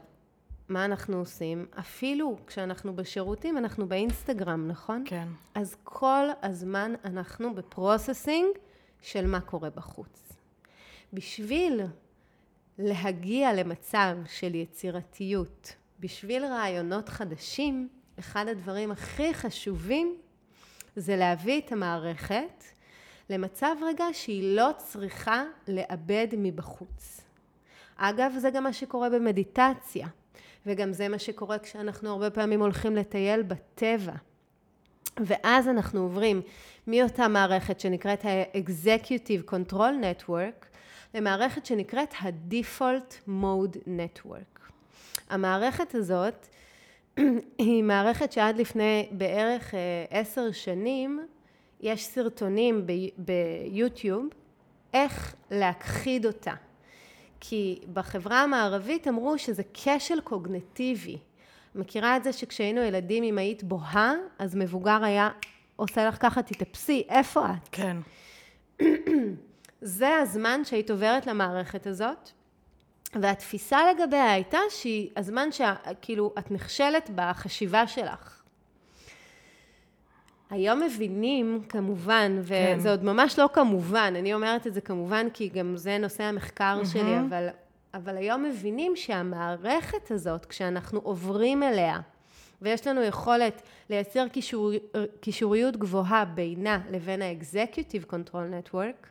[0.70, 1.66] מה אנחנו עושים?
[1.80, 5.04] אפילו כשאנחנו בשירותים, אנחנו באינסטגרם, נכון?
[5.06, 5.28] כן.
[5.56, 8.50] אז כל הזמן אנחנו ב processing
[9.02, 10.34] של מה קורה בחוץ.
[11.14, 11.82] בשביל
[12.78, 17.90] להגיע למצב של יצירתיות, בשביל רעיונות חדשים,
[18.20, 20.18] אחד הדברים הכי חשובים
[20.96, 22.64] זה להביא את המערכת
[23.30, 27.22] למצב רגע שהיא לא צריכה לאבד מבחוץ.
[27.96, 30.08] אגב, זה גם מה שקורה במדיטציה,
[30.66, 34.14] וגם זה מה שקורה כשאנחנו הרבה פעמים הולכים לטייל בטבע.
[35.18, 36.42] ואז אנחנו עוברים
[36.88, 40.66] מאותה מערכת שנקראת ה-Executive Control Network
[41.14, 44.60] למערכת שנקראת ה-Default Mode Network.
[45.30, 46.48] המערכת הזאת
[47.58, 51.28] היא מערכת שעד לפני בערך אה, עשר שנים
[51.82, 54.26] יש סרטונים ביוטיוב
[54.94, 56.54] איך להכחיד אותה.
[57.40, 61.18] כי בחברה המערבית אמרו שזה כשל קוגנטיבי.
[61.76, 65.30] מכירה את זה שכשהיינו ילדים, אם היית בוהה, אז מבוגר היה
[65.76, 67.70] עושה לך ככה, תתאפסי, איפה את?
[67.72, 67.98] כן.
[69.82, 72.32] זה הזמן שהיית עוברת למערכת הזאת,
[73.22, 78.42] והתפיסה לגביה הייתה שהיא הזמן שכאילו את נכשלת בחשיבה שלך.
[80.50, 82.76] היום מבינים כמובן, כן.
[82.78, 86.80] וזה עוד ממש לא כמובן, אני אומרת את זה כמובן כי גם זה נושא המחקר
[86.82, 86.88] mm-hmm.
[86.88, 87.48] שלי, אבל,
[87.94, 92.00] אבל היום מבינים שהמערכת הזאת, כשאנחנו עוברים אליה,
[92.62, 94.72] ויש לנו יכולת לייצר קישור,
[95.20, 99.08] קישוריות גבוהה בינה לבין ה-Executive Control Network,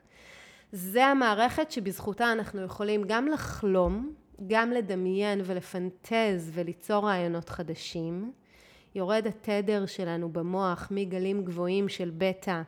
[0.76, 4.14] זה המערכת שבזכותה אנחנו יכולים גם לחלום,
[4.46, 8.32] גם לדמיין ולפנטז וליצור רעיונות חדשים.
[8.94, 12.62] יורד התדר שלנו במוח מגלים גבוהים של בטא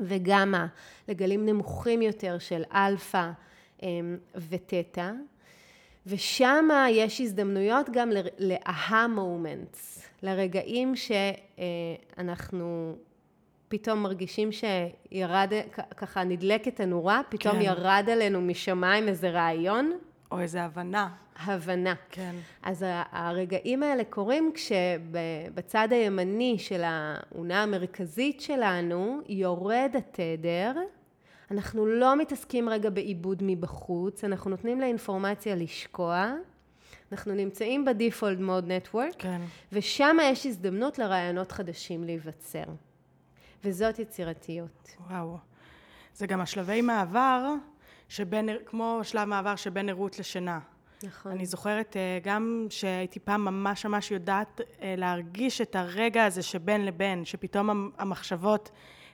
[0.00, 0.64] וגמא
[1.08, 3.30] לגלים נמוכים יותר של אלפא
[3.82, 4.16] אמ,
[4.48, 5.10] ותטא.
[6.06, 10.94] ושם יש הזדמנויות גם ל aha moments, לרגעים
[12.16, 12.96] שאנחנו
[13.68, 15.52] פתאום מרגישים שירד,
[15.96, 17.62] ככה נדלקת הנורה, פתאום כן.
[17.62, 19.92] ירד עלינו משמיים איזה רעיון.
[20.32, 21.08] או איזה הבנה.
[21.36, 21.94] הבנה.
[22.10, 22.34] כן.
[22.62, 30.72] אז הרגעים האלה קורים כשבצד הימני של האונה המרכזית שלנו יורד התדר.
[31.50, 36.34] אנחנו לא מתעסקים רגע בעיבוד מבחוץ, אנחנו נותנים לאינפורמציה לשקוע.
[37.12, 39.40] אנחנו נמצאים בדיפולט מוד נטוורק, כן.
[39.72, 42.64] ושם יש הזדמנות לרעיונות חדשים להיווצר.
[43.64, 44.96] וזאת יצירתיות.
[45.10, 45.38] וואו.
[46.14, 47.54] זה גם השלבי מעבר,
[48.08, 50.58] שבין, כמו שלב מעבר שבין ערות לשינה.
[51.02, 51.32] נכון.
[51.32, 56.84] אני זוכרת אה, גם שהייתי פעם ממש ממש יודעת אה, להרגיש את הרגע הזה שבין
[56.84, 58.70] לבין, שפתאום המחשבות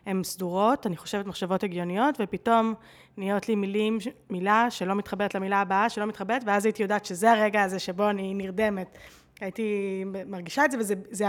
[0.07, 2.75] הן סדורות, אני חושבת מחשבות הגיוניות, ופתאום
[3.17, 3.99] נהיות לי מילים,
[4.31, 8.35] מילה שלא מתחברת למילה הבאה, שלא מתחברת, ואז הייתי יודעת שזה הרגע הזה שבו אני
[8.35, 8.99] נרדמת.
[9.41, 11.25] הייתי מרגישה את זה, וזה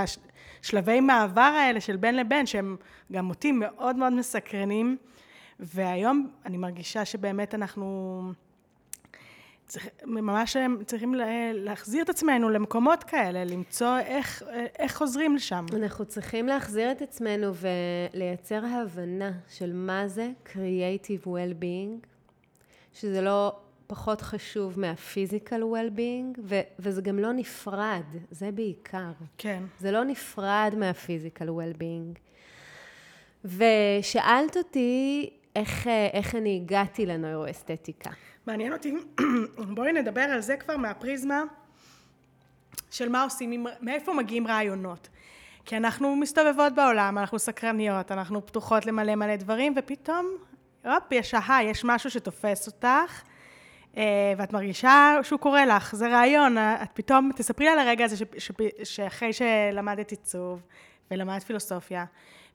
[0.62, 2.76] השלבי מעבר האלה של בין לבין, שהם
[3.12, 4.98] גם אותי מאוד מאוד מסקרנים,
[5.60, 8.22] והיום אני מרגישה שבאמת אנחנו...
[9.68, 11.16] צריך, ממש צריכים
[11.54, 14.44] להחזיר את עצמנו למקומות כאלה, למצוא איך,
[14.80, 15.66] איך חוזרים לשם.
[15.74, 22.08] אנחנו צריכים להחזיר את עצמנו ולייצר הבנה של מה זה Creative Well-being,
[22.94, 23.56] שזה לא
[23.92, 29.12] פחות חשוב מהפיזיקל well-being, ו- וזה גם לא נפרד, זה בעיקר.
[29.38, 29.64] כן.
[29.80, 32.20] זה לא נפרד מהפיזיקל well-being.
[33.46, 38.10] ושאלת אותי איך, איך אני הגעתי לנוירואסתטיקה.
[38.48, 38.94] מעניין אותי,
[39.76, 41.44] בואי נדבר על זה כבר מהפריזמה
[42.92, 45.10] של מה עושים, מאיפה מגיעים רעיונות.
[45.66, 50.28] כי אנחנו מסתובבות בעולם, אנחנו סקרניות, אנחנו פתוחות למלא מלא דברים, ופתאום,
[50.86, 53.22] הופ, יש אהה, יש משהו שתופס אותך,
[54.38, 58.52] ואת מרגישה שהוא קורה לך, זה רעיון, את פתאום, תספרי על הרגע הזה ש, ש,
[58.84, 60.62] שאחרי שלמדת עיצוב
[61.12, 62.06] ולמדת פילוסופיה,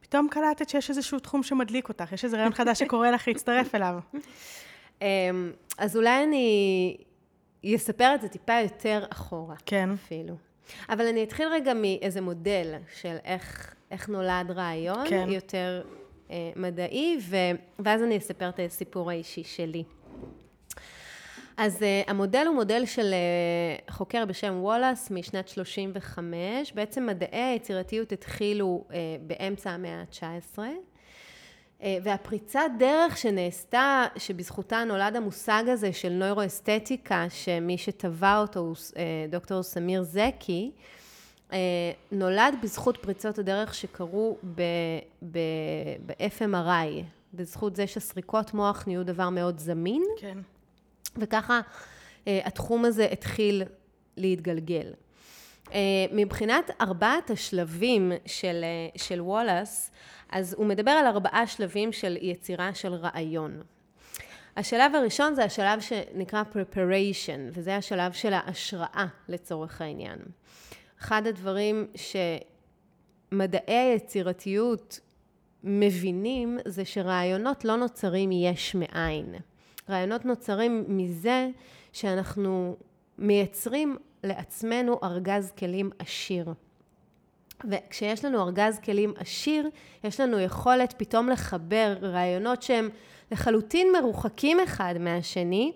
[0.01, 3.99] פתאום קלטת שיש איזשהו תחום שמדליק אותך, יש איזה רעיון חדש שקורה לך להצטרף אליו.
[5.03, 6.97] אמ, אז אולי אני
[7.77, 9.55] אספר את זה טיפה יותר אחורה.
[9.67, 9.91] כן.
[9.93, 10.35] אפילו.
[10.89, 15.29] אבל אני אתחיל רגע מאיזה מודל של איך, איך נולד רעיון, כן.
[15.29, 15.83] יותר
[16.31, 17.37] אה, מדעי, ו,
[17.79, 19.85] ואז אני אספר את הסיפור האישי שלי.
[21.57, 23.15] אז uh, המודל הוא מודל של
[23.89, 26.73] uh, חוקר בשם וולאס משנת 35.
[26.73, 28.93] בעצם מדעי היצירתיות התחילו uh,
[29.27, 30.59] באמצע המאה ה-19.
[30.59, 38.77] Uh, והפריצת דרך שנעשתה, שבזכותה נולד המושג הזה של נוירואסתטיקה, שמי שטבע אותו הוא
[39.31, 40.71] דוקטור סמיר זקי,
[42.13, 44.37] נולד בזכות פריצות הדרך שקרו
[45.23, 47.03] ב-FMRI,
[47.35, 50.03] בזכות זה שסריקות מוח נהיו דבר מאוד זמין.
[50.19, 50.39] כן.
[51.19, 51.61] וככה
[52.29, 53.63] אה, התחום הזה התחיל
[54.17, 54.93] להתגלגל.
[55.73, 55.79] אה,
[56.13, 59.91] מבחינת ארבעת השלבים של, אה, של וולאס,
[60.31, 63.63] אז הוא מדבר על ארבעה שלבים של יצירה של רעיון.
[64.57, 70.19] השלב הראשון זה השלב שנקרא preparation, וזה השלב של ההשראה לצורך העניין.
[71.01, 71.87] אחד הדברים
[73.33, 75.01] שמדעי היצירתיות
[75.65, 79.35] מבינים זה שרעיונות לא נוצרים יש מאין.
[79.91, 81.49] רעיונות נוצרים מזה
[81.93, 82.77] שאנחנו
[83.19, 86.53] מייצרים לעצמנו ארגז כלים עשיר.
[87.71, 89.69] וכשיש לנו ארגז כלים עשיר,
[90.05, 92.89] יש לנו יכולת פתאום לחבר רעיונות שהם
[93.33, 95.73] לחלוטין מרוחקים אחד מהשני.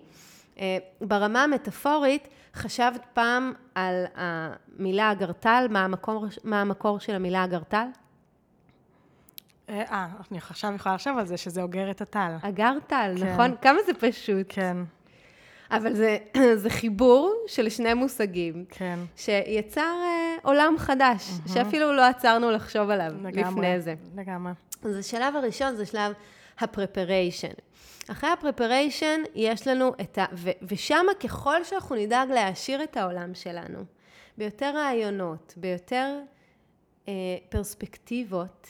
[0.59, 5.87] אה, ברמה המטאפורית, חשבת פעם על המילה אגרטל, מה
[6.43, 7.85] מה המקור של המילה אגרטל?
[9.71, 12.35] אה, אני עכשיו יכולה לחשוב על זה, שזה אוגר את הטל.
[12.41, 13.33] אגרטל, כן.
[13.33, 13.55] נכון?
[13.61, 14.45] כמה זה פשוט.
[14.49, 14.77] כן.
[15.71, 16.17] אבל זה,
[16.61, 18.65] זה חיבור של שני מושגים.
[18.69, 18.99] כן.
[19.15, 21.53] שיצר אה, עולם חדש, mm-hmm.
[21.53, 23.95] שאפילו לא עצרנו לחשוב עליו לגמרי, לפני זה.
[24.15, 24.51] לגמרי.
[24.83, 26.13] אז השלב הראשון זה שלב
[26.59, 27.61] ה-preparation.
[28.11, 30.25] אחרי ה-preparation יש לנו את ה...
[30.33, 33.79] ו- ושם ככל שאנחנו נדאג להעשיר את העולם שלנו,
[34.37, 36.19] ביותר רעיונות, ביותר
[37.07, 37.13] אה,
[37.49, 38.67] פרספקטיבות,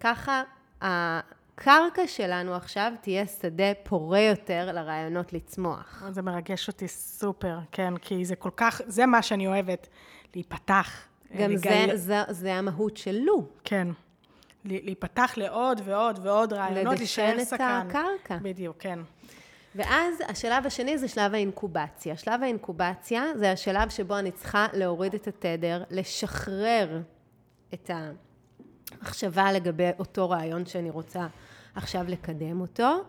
[0.00, 0.42] ככה
[0.80, 6.02] הקרקע שלנו עכשיו תהיה שדה פורה יותר לרעיונות לצמוח.
[6.10, 9.88] זה מרגש אותי סופר, כן, כי זה כל כך, זה מה שאני אוהבת,
[10.34, 11.06] להיפתח.
[11.36, 11.96] גם לגל...
[11.96, 13.44] זה, זה, זה המהות של לו.
[13.64, 13.88] כן.
[14.64, 17.86] להיפתח לעוד ועוד ועוד רעיונות, להישאר סקרן.
[17.86, 18.38] לדשן את הקרקע.
[18.42, 18.98] בדיוק, כן.
[19.74, 22.16] ואז השלב השני זה שלב האינקובציה.
[22.16, 27.00] שלב האינקובציה זה השלב שבו אני צריכה להוריד את התדר, לשחרר
[27.74, 27.90] את
[28.98, 31.26] המחשבה לגבי אותו רעיון שאני רוצה
[31.74, 33.04] עכשיו לקדם אותו,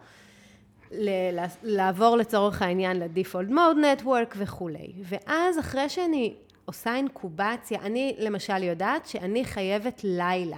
[1.63, 4.94] לעבור לצורך העניין ל-default mode network וכולי.
[5.04, 10.58] ואז אחרי שאני עושה אינקובציה, אני למשל יודעת שאני חייבת לילה.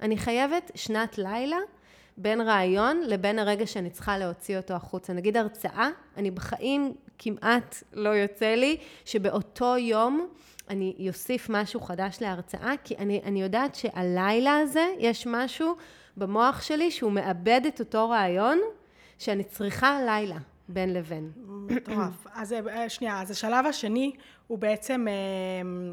[0.00, 1.56] אני חייבת שנת לילה
[2.16, 5.12] בין רעיון לבין הרגע שאני צריכה להוציא אותו החוצה.
[5.12, 10.28] נגיד הרצאה, אני בחיים כמעט לא יוצא לי שבאותו יום
[10.70, 15.76] אני אוסיף משהו חדש להרצאה, כי אני, אני יודעת שהלילה הזה יש משהו
[16.16, 18.58] במוח שלי שהוא מאבד את אותו רעיון
[19.18, 20.36] שאני צריכה לילה
[20.68, 21.30] בין לבין.
[21.46, 22.26] מטורף.
[22.40, 24.12] אז אה, שנייה, אז השלב השני
[24.46, 25.06] הוא בעצם...
[25.08, 25.92] אה,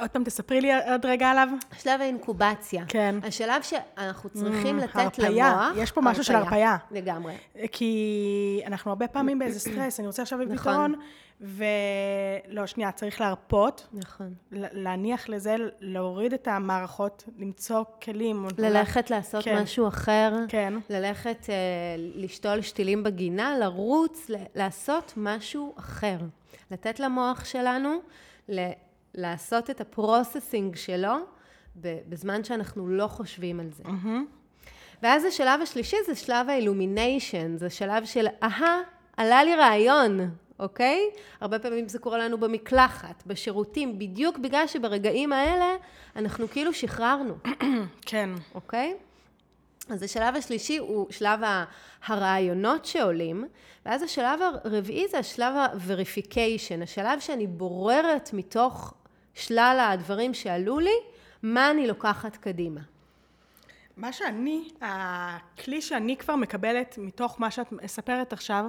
[0.00, 1.48] עוד פעם, תספרי לי עוד רגע עליו.
[1.78, 2.84] שלב האינקובציה.
[2.88, 3.14] כן.
[3.22, 5.50] השלב שאנחנו צריכים mm, לתת הרפיה.
[5.50, 5.76] למוח...
[5.76, 6.76] יש פה משהו של הרפאיה.
[6.90, 7.34] לגמרי.
[7.72, 10.94] כי אנחנו הרבה פעמים באיזה סטרס, אני רוצה עכשיו בפתרון, נכון.
[11.40, 13.88] ולא, שנייה, צריך להרפות.
[13.92, 14.34] נכון.
[14.52, 18.46] להניח לזה, להוריד את המערכות, למצוא כלים.
[18.58, 19.62] ללכת לעשות כן.
[19.62, 20.32] משהו אחר.
[20.48, 20.74] כן.
[20.90, 21.48] ללכת uh,
[21.96, 26.18] לשתול שתילים בגינה, לרוץ, לעשות משהו אחר.
[26.70, 27.98] לתת למוח שלנו,
[29.14, 31.14] לעשות את ה processing שלו
[32.08, 33.82] בזמן שאנחנו לא חושבים על זה.
[33.84, 34.68] Mm-hmm.
[35.02, 38.80] ואז השלב השלישי זה שלב ה illumination, זה שלב של אהה,
[39.16, 41.10] עלה לי רעיון, אוקיי?
[41.40, 45.76] הרבה פעמים זה קורה לנו במקלחת, בשירותים, בדיוק בגלל שברגעים האלה
[46.16, 47.34] אנחנו כאילו שחררנו.
[48.06, 48.30] כן.
[48.54, 48.94] אוקיי?
[49.90, 51.40] אז השלב השלישי הוא שלב
[52.06, 53.48] הרעיונות שעולים,
[53.86, 58.94] ואז השלב הרביעי זה השלב ה-verification, השלב שאני בוררת מתוך
[59.34, 60.94] שלל הדברים שעלו לי,
[61.42, 62.80] מה אני לוקחת קדימה.
[63.98, 68.64] מה שאני, הכלי שאני כבר מקבלת מתוך מה שאת מספרת עכשיו,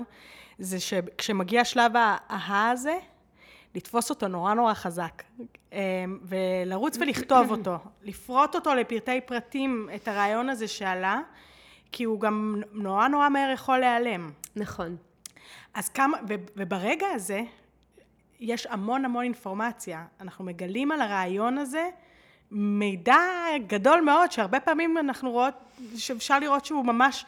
[0.59, 2.97] זה שכשמגיע שלב ההה הזה,
[3.75, 5.23] לתפוס אותו נורא נורא חזק,
[5.71, 5.77] אמ,
[6.23, 11.21] ולרוץ ולכתוב אותו, לפרוט אותו לפרטי פרטים, את הרעיון הזה שעלה,
[11.91, 14.31] כי הוא גם נורא נורא מהר יכול להיעלם.
[14.55, 14.97] נכון.
[15.73, 16.17] אז כמה,
[16.55, 17.41] וברגע הזה,
[18.39, 20.05] יש המון המון אינפורמציה.
[20.21, 21.89] אנחנו מגלים על הרעיון הזה
[22.51, 23.17] מידע
[23.67, 25.53] גדול מאוד, שהרבה פעמים אנחנו רואות,
[25.95, 27.25] שאפשר לראות שהוא ממש,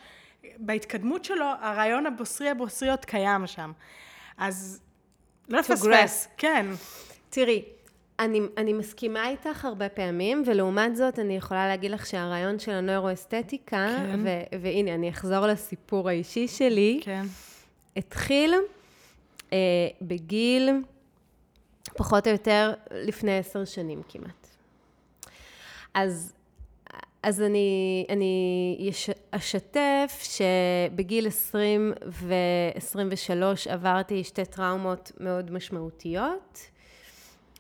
[0.58, 3.72] בהתקדמות שלו, הרעיון הבוסרי הבוסרי עוד קיים שם.
[4.38, 4.82] אז
[5.50, 6.28] לא לפספס.
[6.38, 6.66] כן.
[7.30, 7.64] תראי,
[8.20, 13.88] אני, אני מסכימה איתך הרבה פעמים, ולעומת זאת אני יכולה להגיד לך שהרעיון של הנוירואסתטיקה,
[13.98, 14.20] כן.
[14.24, 17.26] ו- והנה, אני אחזור לסיפור האישי שלי, כן.
[17.98, 18.54] התחיל
[19.54, 19.58] אה,
[20.02, 20.70] בגיל
[21.98, 24.41] פחות או יותר לפני עשר שנים כמעט.
[25.94, 26.34] אז,
[27.24, 28.92] אז אני, אני
[29.32, 36.72] אשתף שבגיל 20 ו-23 עברתי שתי טראומות מאוד משמעותיות.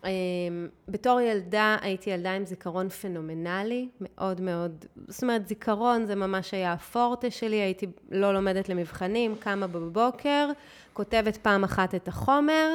[0.06, 6.54] אמ, בתור ילדה הייתי ילדה עם זיכרון פנומנלי, מאוד מאוד, זאת אומרת זיכרון זה ממש
[6.54, 10.50] היה הפורטה שלי, הייתי לא לומדת למבחנים, קמה בבוקר,
[10.94, 12.70] כותבת פעם אחת את החומר,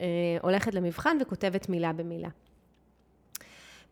[0.00, 0.06] אה,
[0.42, 2.28] הולכת למבחן וכותבת מילה במילה.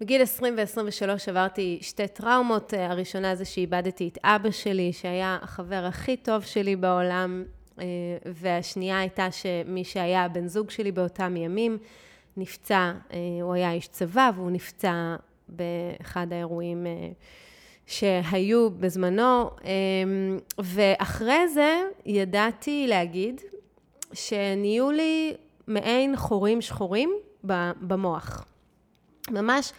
[0.00, 5.84] בגיל 20 ו-23 עברתי שתי טראומות, אה, הראשונה זה שאיבדתי את אבא שלי, שהיה החבר
[5.88, 7.44] הכי טוב שלי בעולם,
[7.78, 7.84] אה,
[8.26, 11.78] והשנייה הייתה שמי שהיה הבן זוג שלי באותם ימים,
[12.36, 12.92] נפצע,
[13.42, 15.16] הוא היה איש צבא והוא נפצע
[15.48, 16.86] באחד האירועים
[17.86, 19.50] שהיו בזמנו,
[20.58, 23.40] ואחרי זה ידעתי להגיד
[24.12, 25.34] שנהיו לי
[25.66, 27.12] מעין חורים שחורים
[27.80, 28.44] במוח.
[29.30, 29.72] ממש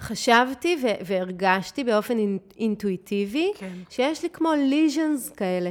[0.00, 3.72] חשבתי ו- והרגשתי באופן אינ- אינטואיטיבי, כן.
[3.90, 5.70] שיש לי כמו ליז'נס כאלה.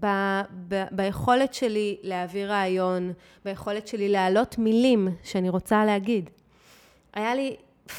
[0.00, 3.12] ב- ב- ביכולת שלי להעביר רעיון,
[3.44, 6.30] ביכולת שלי להעלות מילים שאני רוצה להגיד.
[7.14, 7.56] היה לי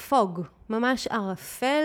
[0.09, 1.83] פוג, ממש ערפל,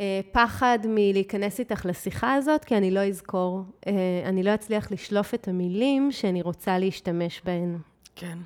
[0.00, 3.92] אה, פחד מלהיכנס איתך לשיחה הזאת, כי אני לא אזכור, אה,
[4.24, 7.78] אני לא אצליח לשלוף את המילים שאני רוצה להשתמש בהן.
[8.16, 8.38] כן.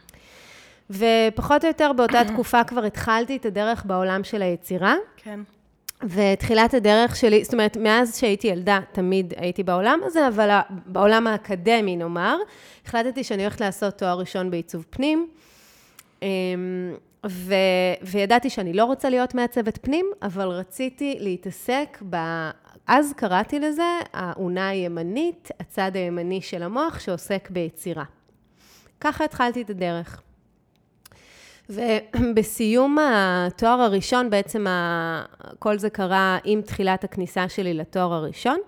[0.90, 4.94] ופחות או יותר באותה תקופה כבר התחלתי את הדרך בעולם של היצירה.
[5.16, 5.40] כן.
[6.02, 11.96] ותחילת הדרך שלי, זאת אומרת, מאז שהייתי ילדה, תמיד הייתי בעולם הזה, אבל בעולם האקדמי,
[11.96, 12.36] נאמר,
[12.86, 15.28] החלטתי שאני הולכת לעשות תואר ראשון בעיצוב פנים,
[16.22, 16.28] אמ,
[17.26, 17.54] ו,
[18.02, 22.16] וידעתי שאני לא רוצה להיות מעצבת פנים, אבל רציתי להתעסק ב...
[22.86, 28.04] אז קראתי לזה האונה הימנית, הצד הימני של המוח שעוסק ביצירה.
[29.00, 30.22] ככה התחלתי את הדרך.
[31.70, 34.66] ובסיום התואר הראשון, בעצם.
[35.58, 38.58] כל זה קרה עם תחילת הכניסה שלי לתואר הראשון,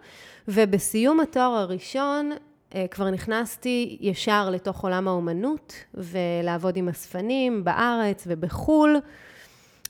[0.48, 2.32] ובסיום התואר הראשון
[2.74, 8.96] אה, כבר נכנסתי ישר לתוך עולם האומנות, ולעבוד עם אספנים בארץ ובחו"ל,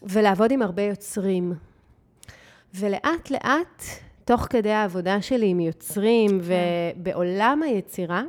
[0.03, 1.55] ולעבוד עם הרבה יוצרים.
[2.75, 3.83] ולאט לאט,
[4.25, 8.23] תוך כדי העבודה שלי עם יוצרים ובעולם היצירה,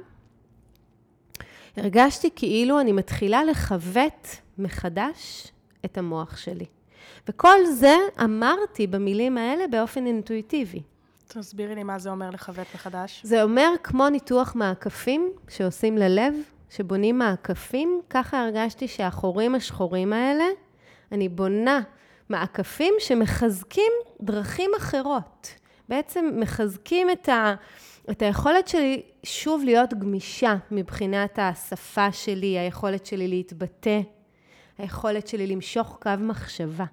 [1.78, 4.28] הרגשתי כאילו אני מתחילה לכבט
[4.58, 5.52] מחדש
[5.86, 6.66] את המוח שלי.
[7.28, 10.82] וכל זה אמרתי במילים האלה באופן אינטואיטיבי.
[11.28, 13.22] תסבירי לי מה זה אומר לכבד מחדש.
[13.24, 16.34] זה אומר כמו ניתוח מעקפים שעושים ללב,
[16.70, 20.46] שבונים מעקפים, ככה הרגשתי שהחורים השחורים האלה,
[21.12, 21.82] אני בונה
[22.30, 23.92] מעקפים שמחזקים
[24.22, 25.48] דרכים אחרות.
[25.90, 27.54] בעצם מחזקים את, ה,
[28.12, 34.00] את היכולת שלי שוב להיות גמישה מבחינת השפה שלי, היכולת שלי להתבטא,
[34.82, 36.86] היכולת שלי למשוך קו מחשבה.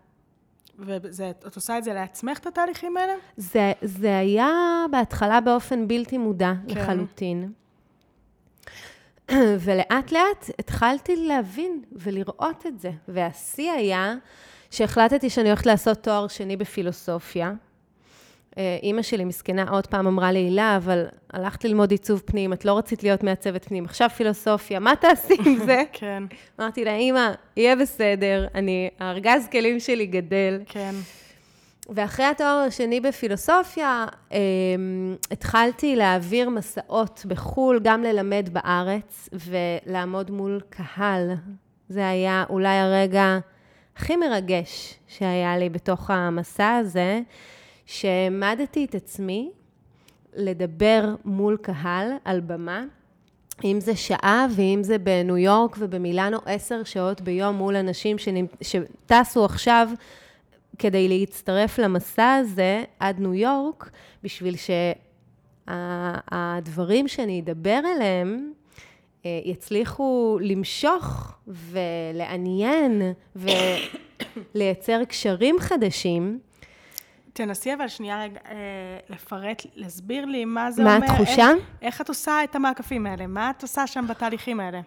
[0.79, 3.13] ואת עושה את זה לעצמך, את התהליכים האלה?
[3.37, 4.51] זה, זה היה
[4.91, 6.81] בהתחלה באופן בלתי מודע כן.
[6.81, 7.53] לחלוטין.
[9.65, 12.91] ולאט לאט התחלתי להבין ולראות את זה.
[13.09, 14.15] והשיא היה
[14.71, 17.53] שהחלטתי שאני הולכת לעשות תואר שני בפילוסופיה.
[18.59, 22.65] אה, אימא שלי, מסכנה, עוד פעם אמרה לי, הילה, אבל הלכת ללמוד עיצוב פנים, את
[22.65, 25.83] לא רצית להיות מעצבת פנים, עכשיו פילוסופיה, מה תעשי עם זה?
[25.93, 26.23] כן,
[26.61, 30.61] אמרתי לה, אימא, יהיה בסדר, אני, הארגז כלים שלי גדל.
[30.67, 30.95] כן.
[31.89, 34.39] ואחרי התואר השני בפילוסופיה, אה,
[35.31, 41.31] התחלתי להעביר מסעות בחו"ל, גם ללמד בארץ ולעמוד מול קהל.
[41.89, 43.39] זה היה אולי הרגע
[43.97, 47.21] הכי מרגש שהיה לי בתוך המסע הזה,
[47.89, 49.51] שהעמדתי את עצמי
[50.35, 52.85] לדבר מול קהל על במה,
[53.65, 59.45] אם זה שעה ואם זה בניו יורק ובמילאנו עשר שעות ביום מול אנשים שנמ- שטסו
[59.45, 59.89] עכשיו
[60.79, 63.91] כדי להצטרף למסע הזה עד ניו יורק,
[64.23, 64.55] בשביל
[65.67, 68.53] שהדברים שאני אדבר עליהם
[69.27, 73.03] אה, יצליחו למשוך ולעניין
[74.55, 76.48] ולייצר קשרים חדשים.
[77.39, 78.55] תנסי אבל שנייה רגע אה,
[79.09, 81.07] לפרט, להסביר לי מה זה מה אומר.
[81.07, 81.51] התחושה?
[81.51, 83.27] איך, איך את עושה את המעקפים האלה?
[83.27, 84.81] מה את עושה שם בתהליכים האלה?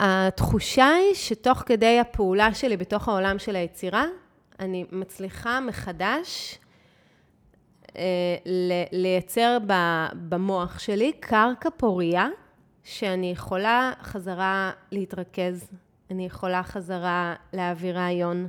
[0.00, 4.04] התחושה היא שתוך כדי הפעולה שלי בתוך העולם של היצירה,
[4.60, 6.58] אני מצליחה מחדש
[7.96, 8.02] אה,
[8.92, 12.28] לייצר ב- במוח שלי קרקע פורייה,
[12.84, 15.68] שאני יכולה חזרה להתרכז,
[16.10, 18.48] אני יכולה חזרה להעביר רעיון,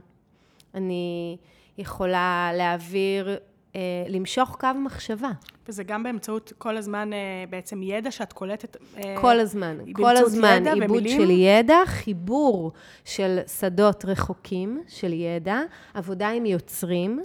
[0.76, 1.38] אני
[1.78, 3.38] יכולה להעביר,
[3.76, 5.32] אה, למשוך קו מחשבה.
[5.68, 8.78] וזה גם באמצעות כל הזמן אה, בעצם ידע שאת קולטת.
[8.98, 11.22] אה, כל הזמן, כל הזמן עיבוד ומילים?
[11.22, 12.72] של ידע, חיבור
[13.06, 15.60] של שדות רחוקים של ידע,
[15.94, 17.24] עבודה עם יוצרים,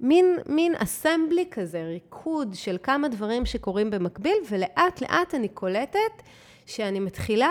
[0.00, 6.22] מין, מין אסמבלי כזה, ריקוד של כמה דברים שקורים במקביל, ולאט לאט אני קולטת
[6.66, 7.50] שאני מתחילה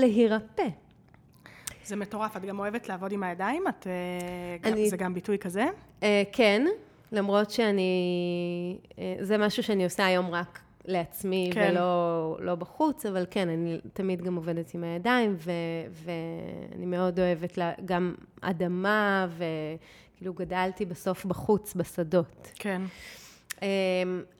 [0.00, 0.68] להירפא.
[1.84, 3.64] זה מטורף, את גם אוהבת לעבוד עם הידיים?
[3.68, 5.64] את, אה, אני- זה גם ביטוי כזה?
[6.02, 6.66] אה, כן,
[7.12, 7.92] למרות שאני,
[8.98, 11.70] אה, זה משהו שאני עושה היום רק לעצמי כן.
[11.72, 15.50] ולא לא בחוץ, אבל כן, אני תמיד גם עובדת עם הידיים, ו,
[15.92, 22.52] ואני מאוד אוהבת לה, גם אדמה, וכאילו גדלתי בסוף בחוץ, בשדות.
[22.54, 22.82] כן.
[23.62, 23.66] אמ,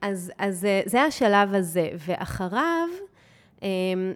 [0.01, 2.87] אז, אז אה, זה השלב הזה, ואחריו,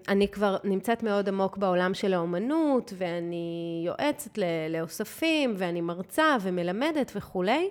[0.07, 4.39] אני כבר נמצאת מאוד עמוק בעולם של האומנות, ואני יועצת
[4.69, 7.69] לאוספים, ואני מרצה ומלמדת וכולי.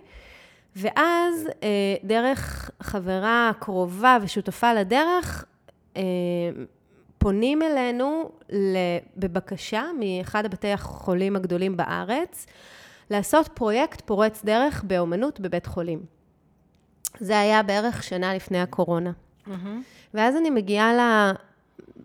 [0.77, 1.69] ואז, אה,
[2.05, 5.45] דרך חברה קרובה ושותפה לדרך,
[5.97, 6.03] אה,
[7.19, 8.31] פונים אלינו
[9.17, 12.47] בבקשה מאחד הבתי החולים הגדולים בארץ,
[13.11, 16.01] לעשות פרויקט פורץ דרך באומנות בבית חולים.
[17.21, 19.13] זה היה בערך שנה לפני הקורונה.
[20.15, 21.33] ואז אני מגיעה.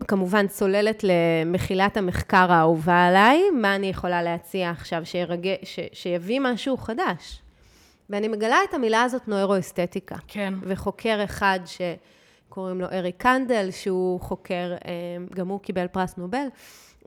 [0.08, 5.54] כמובן צוללת למחילת המחקר האהובה עליי, מה אני יכולה להציע עכשיו שירג...
[5.62, 5.78] ש...
[5.92, 7.42] שיביא משהו חדש.
[8.10, 10.16] ואני מגלה את המילה הזאת נוירואסתטיקה.
[10.28, 10.54] כן.
[10.62, 14.90] וחוקר אחד שקוראים לו אריק קנדל, שהוא חוקר, אה,
[15.34, 16.46] גם הוא קיבל פרס נובל,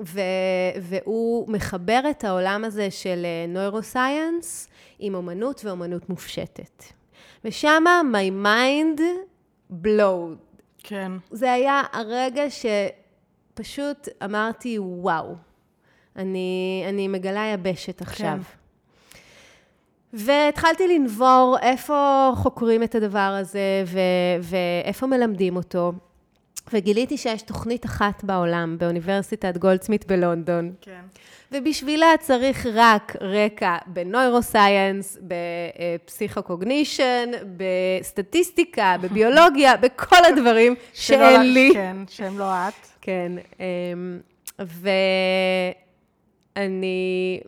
[0.05, 0.19] ו...
[0.81, 4.67] והוא מחבר את העולם הזה של נוירוסייאנס
[4.99, 6.83] עם אומנות ואומנות מופשטת.
[7.45, 9.01] ושמה my mind
[9.83, 10.44] blowed.
[10.87, 11.11] כן.
[11.31, 15.35] זה היה הרגע שפשוט אמרתי, וואו,
[16.15, 18.37] אני, אני מגלה יבשת עכשיו.
[18.37, 19.17] כן.
[20.13, 23.99] והתחלתי לנבור איפה חוקרים את הדבר הזה ו-
[24.41, 25.91] ואיפה מלמדים אותו.
[26.73, 30.73] וגיליתי שיש תוכנית אחת בעולם, באוניברסיטת גולדסמית בלונדון.
[30.81, 31.01] כן.
[31.51, 35.17] ובשבילה צריך רק רקע בנוירוסייאנס,
[36.05, 41.69] בפסיכוקוגנישן, בסטטיסטיקה, בביולוגיה, בכל הדברים שלא שאין לך- לי.
[41.73, 42.73] כן, שהם לא את.
[43.01, 44.19] כן, אמ,
[46.55, 47.39] ואני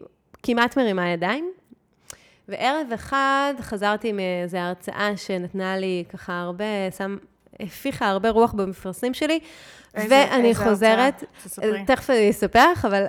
[0.43, 1.51] כמעט מרימה ידיים.
[2.47, 6.65] וערב אחד חזרתי מאיזו הרצאה שנתנה לי ככה הרבה,
[6.97, 7.18] שם,
[7.60, 9.39] הפיחה הרבה רוח במפרשים שלי,
[9.95, 11.24] איזה- ואני איזה חוזרת?
[11.45, 11.84] תספרי.
[11.86, 13.05] תכף אני אספר לך, אבל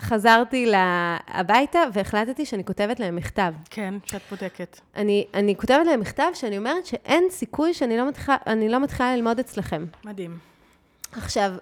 [0.00, 3.52] חזרתי לה- הביתה והחלטתי שאני כותבת להם מכתב.
[3.70, 4.80] כן, שאת בודקת.
[4.96, 8.36] אני, אני כותבת להם מכתב שאני אומרת שאין סיכוי שאני לא מתחילה,
[8.68, 9.84] לא מתחילה ללמוד אצלכם.
[10.04, 10.38] מדהים.
[11.12, 11.52] עכשיו,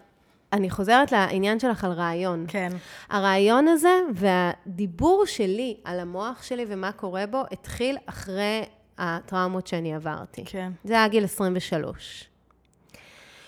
[0.52, 2.44] אני חוזרת לעניין שלך על רעיון.
[2.48, 2.72] כן.
[3.10, 8.62] הרעיון הזה והדיבור שלי על המוח שלי ומה קורה בו, התחיל אחרי
[8.98, 10.44] הטראומות שאני עברתי.
[10.44, 10.72] כן.
[10.84, 12.28] זה היה גיל 23.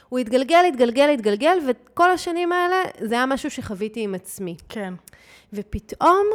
[0.08, 4.56] הוא התגלגל, התגלגל, התגלגל, וכל השנים האלה זה היה משהו שחוויתי עם עצמי.
[4.68, 4.94] כן.
[5.52, 6.26] ופתאום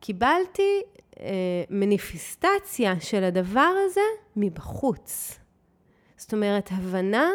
[0.00, 0.82] קיבלתי
[1.20, 1.26] אה,
[1.70, 4.00] מניפיסטציה של הדבר הזה
[4.36, 5.38] מבחוץ.
[6.16, 7.30] זאת אומרת, הבנה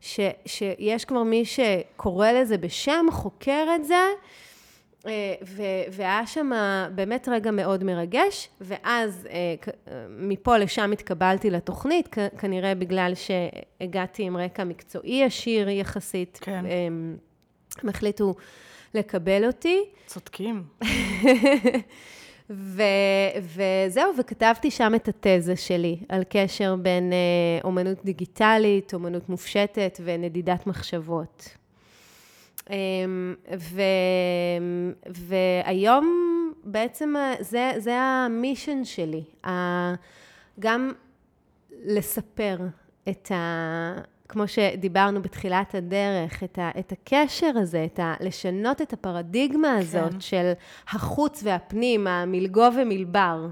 [0.00, 4.04] ש, שיש כבר מי שקורא לזה בשם, חוקר את זה,
[5.90, 6.50] והיה שם
[6.94, 9.54] באמת רגע מאוד מרגש, ואז אה,
[9.88, 16.38] אה, מפה לשם התקבלתי לתוכנית, כנראה בגלל שהגעתי עם רקע מקצועי עשיר יחסית.
[16.42, 16.66] כן.
[16.66, 16.86] אה,
[17.82, 18.34] הם החליטו
[18.94, 19.80] לקבל אותי.
[20.06, 20.62] צודקים.
[22.50, 22.82] ו-
[23.40, 27.18] וזהו, וכתבתי שם את התזה שלי על קשר בין אה,
[27.64, 31.48] אומנות דיגיטלית, אומנות מופשטת ונדידת מחשבות.
[32.70, 32.76] אה,
[33.58, 33.82] ו-
[35.06, 36.34] והיום
[36.64, 39.24] בעצם זה, זה המישן שלי,
[40.60, 40.92] גם
[41.84, 42.58] לספר
[43.08, 43.94] את ה...
[44.28, 50.12] כמו שדיברנו בתחילת הדרך, את, ה, את הקשר הזה, את ה, לשנות את הפרדיגמה הזאת
[50.12, 50.20] כן.
[50.20, 50.52] של
[50.88, 53.46] החוץ והפנים, המלגו ומלבר,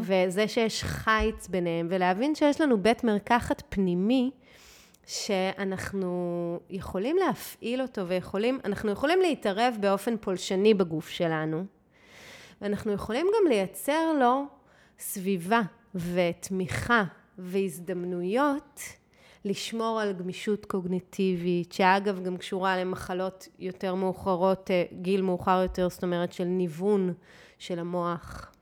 [0.00, 4.30] וזה שיש חיץ ביניהם, ולהבין שיש לנו בית מרקחת פנימי,
[5.06, 11.64] שאנחנו יכולים להפעיל אותו ויכולים, אנחנו יכולים להתערב באופן פולשני בגוף שלנו,
[12.60, 14.44] ואנחנו יכולים גם לייצר לו
[14.98, 15.60] סביבה
[15.94, 17.04] ותמיכה
[17.38, 18.80] והזדמנויות
[19.44, 26.02] לשמור על גמישות קוגניטיבית, שאגב גם קשורה למחלות יותר מאוחרות, אה, גיל מאוחר יותר, זאת
[26.02, 27.12] אומרת של ניוון
[27.58, 28.52] של המוח.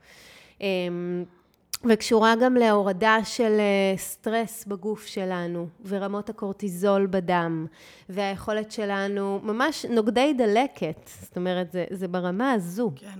[1.83, 7.65] וקשורה גם להורדה של אה, סטרס בגוף שלנו, ורמות הקורטיזול בדם,
[8.09, 12.91] והיכולת שלנו, ממש נוגדי דלקת, זאת אומרת, זה, זה ברמה הזו.
[12.95, 13.19] כן.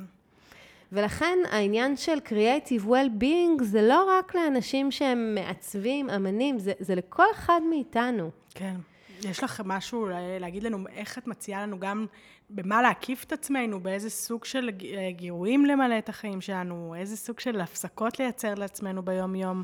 [0.91, 7.25] ולכן העניין של Creative Well-being זה לא רק לאנשים שהם מעצבים, אמנים, זה, זה לכל
[7.35, 8.29] אחד מאיתנו.
[8.53, 8.75] כן.
[9.23, 12.05] יש לך משהו לה- להגיד לנו, איך את מציעה לנו גם
[12.49, 17.39] במה להקיף את עצמנו, באיזה סוג של אה, גירויים למלא את החיים שלנו, איזה סוג
[17.39, 19.63] של הפסקות לייצר לעצמנו ביום-יום,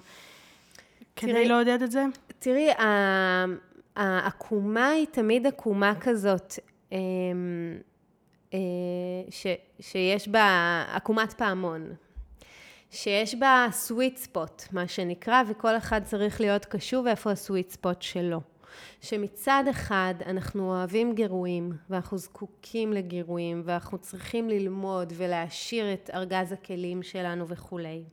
[1.15, 2.05] כדי לעודד את זה?
[2.39, 2.69] תראי,
[3.95, 6.53] העקומה היא תמיד עקומה כזאת,
[6.91, 6.97] אמ,
[8.53, 8.59] אה,
[9.29, 9.47] ש,
[9.79, 11.93] שיש בה עקומת פעמון,
[12.91, 18.41] שיש בה sweet spot, מה שנקרא, וכל אחד צריך להיות קשוב איפה ה-sweet spot שלו.
[19.01, 27.03] שמצד אחד אנחנו אוהבים גירויים, ואנחנו זקוקים לגירויים, ואנחנו צריכים ללמוד ולהעשיר את ארגז הכלים
[27.03, 28.03] שלנו וכולי.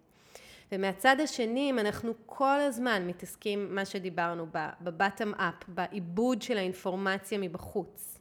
[0.72, 4.46] ומהצד השני, אם אנחנו כל הזמן מתעסקים, מה שדיברנו,
[4.80, 8.18] בבטם אפ, בעיבוד של האינפורמציה מבחוץ,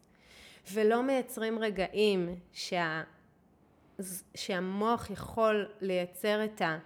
[0.73, 3.03] ולא מייצרים רגעים שה,
[4.35, 6.77] שהמוח יכול לייצר את ה,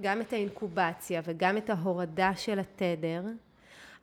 [0.00, 3.22] גם את האינקובציה וגם את ההורדה של התדר,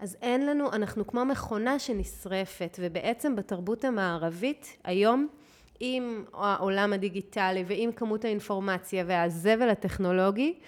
[0.04, 5.28] אז אין לנו, אנחנו כמו מכונה שנשרפת, ובעצם בתרבות המערבית היום,
[5.80, 10.60] עם העולם הדיגיטלי ועם כמות האינפורמציה והזבל הטכנולוגי,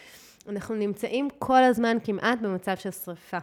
[0.49, 3.37] אנחנו נמצאים כל הזמן כמעט במצב של שריפה.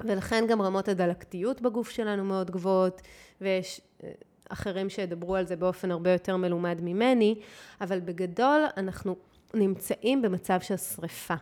[0.00, 3.02] ולכן גם רמות הדלקתיות בגוף שלנו מאוד גבוהות,
[3.40, 4.10] ויש אה,
[4.48, 7.40] אחרים שידברו על זה באופן הרבה יותר מלומד ממני,
[7.80, 9.16] אבל בגדול אנחנו
[9.54, 11.34] נמצאים במצב של שריפה.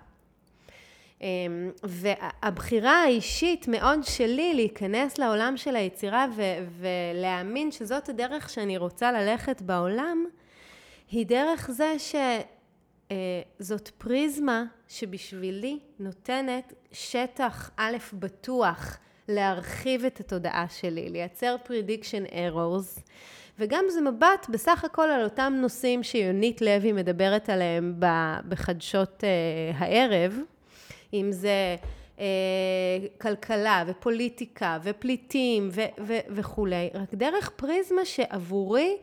[1.25, 9.13] אמ, והבחירה האישית מאוד שלי להיכנס לעולם של היצירה ו- ולהאמין שזאת הדרך שאני רוצה
[9.13, 10.25] ללכת בעולם,
[11.11, 18.99] היא דרך זה שזאת אה, פריזמה שבשבילי נותנת שטח א' בטוח
[19.29, 23.01] להרחיב את התודעה שלי, לייצר prediction errors,
[23.59, 27.95] וגם זה מבט בסך הכל על אותם נושאים שיונית לוי מדברת עליהם
[28.49, 29.29] בחדשות אה,
[29.79, 30.39] הערב,
[31.15, 31.77] אם זה
[32.19, 32.25] אה,
[33.21, 38.97] כלכלה ופוליטיקה ופליטים ו- ו- וכולי, רק דרך פריזמה שעבורי,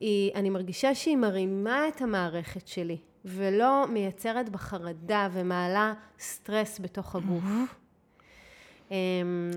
[0.00, 7.44] היא, אני מרגישה שהיא מרימה את המערכת שלי, ולא מייצרת בחרדה ומעלה סטרס בתוך הגוף.
[7.44, 8.92] Mm-hmm.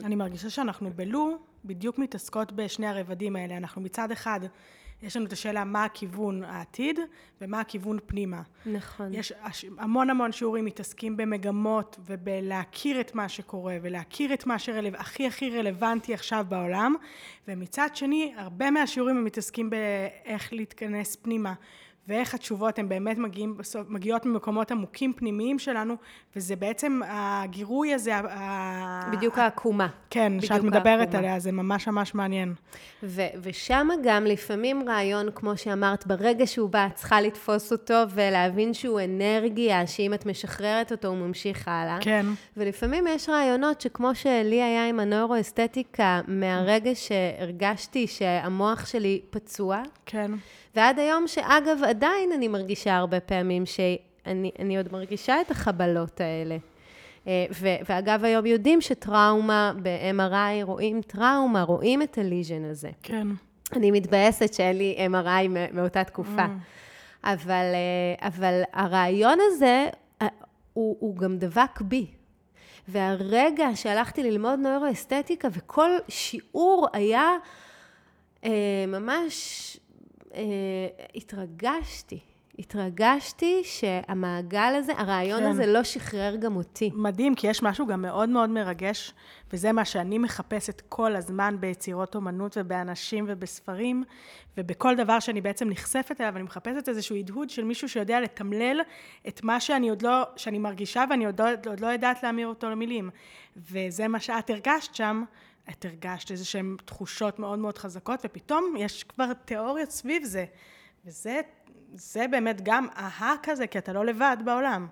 [0.03, 3.57] אני מרגישה שאנחנו בלו בדיוק מתעסקות בשני הרבדים האלה.
[3.57, 4.39] אנחנו מצד אחד
[5.03, 6.99] יש לנו את השאלה מה הכיוון העתיד
[7.41, 8.41] ומה הכיוון פנימה.
[8.65, 9.13] נכון.
[9.13, 9.33] יש
[9.77, 16.13] המון המון שיעורים מתעסקים במגמות ובלהכיר את מה שקורה ולהכיר את מה שהכי הכי רלוונטי
[16.13, 16.95] עכשיו בעולם,
[17.47, 21.53] ומצד שני, הרבה מהשיעורים הם מתעסקים באיך להתכנס פנימה.
[22.07, 25.95] ואיך התשובות הן באמת מגיעים מגיעות ממקומות עמוקים פנימיים שלנו,
[26.35, 28.11] וזה בעצם הגירוי הזה,
[29.11, 29.87] בדיוק העקומה.
[30.09, 31.17] כן, שאת מדברת העקומה.
[31.19, 32.53] עליה, זה ממש ממש מעניין.
[33.03, 38.73] ו- ושם גם לפעמים רעיון, כמו שאמרת, ברגע שהוא בא, את צריכה לתפוס אותו ולהבין
[38.73, 41.97] שהוא אנרגיה, שאם את משחררת אותו, הוא ממשיך הלאה.
[42.01, 42.25] כן.
[42.57, 50.31] ולפעמים יש רעיונות שכמו שלי היה עם הנוירואסתטיקה, מהרגע שהרגשתי שהמוח שלי פצוע, כן.
[50.75, 56.57] ועד היום, שאגב, עדיין אני מרגישה הרבה פעמים שאני עוד מרגישה את החבלות האלה.
[57.27, 62.89] אה, ו- ואגב, היום יודעים שטראומה, ב-MRI רואים טראומה, רואים את הליז'ן הזה.
[63.03, 63.27] כן.
[63.73, 66.45] אני מתבאסת שאין לי MRI מאותה תקופה.
[66.45, 66.73] Mm.
[67.23, 69.89] אבל, אה, אבל הרעיון הזה,
[70.21, 70.27] אה,
[70.73, 72.07] הוא, הוא גם דבק בי.
[72.87, 77.29] והרגע שהלכתי ללמוד נוירואסתטיקה, וכל שיעור היה
[78.43, 79.77] אה, ממש
[81.15, 82.19] התרגשתי.
[82.59, 85.49] התרגשתי שהמעגל הזה, הרעיון כן.
[85.49, 86.91] הזה לא שחרר גם אותי.
[86.93, 89.13] מדהים, כי יש משהו גם מאוד מאוד מרגש,
[89.53, 94.03] וזה מה שאני מחפשת כל הזמן ביצירות אומנות ובאנשים ובספרים,
[94.57, 98.81] ובכל דבר שאני בעצם נחשפת אליו, אני מחפשת איזשהו הדהוד של מישהו שיודע לתמלל
[99.27, 102.69] את מה שאני עוד לא, שאני מרגישה ואני עוד לא, עוד לא יודעת להמיר אותו
[102.69, 103.09] למילים.
[103.55, 105.23] וזה מה שאת הרגשת שם,
[105.69, 110.45] את הרגשת איזה שהן תחושות מאוד מאוד חזקות, ופתאום יש כבר תיאוריות סביב זה.
[111.05, 111.41] וזה
[111.93, 114.87] זה באמת גם אהה כזה, כי אתה לא לבד בעולם.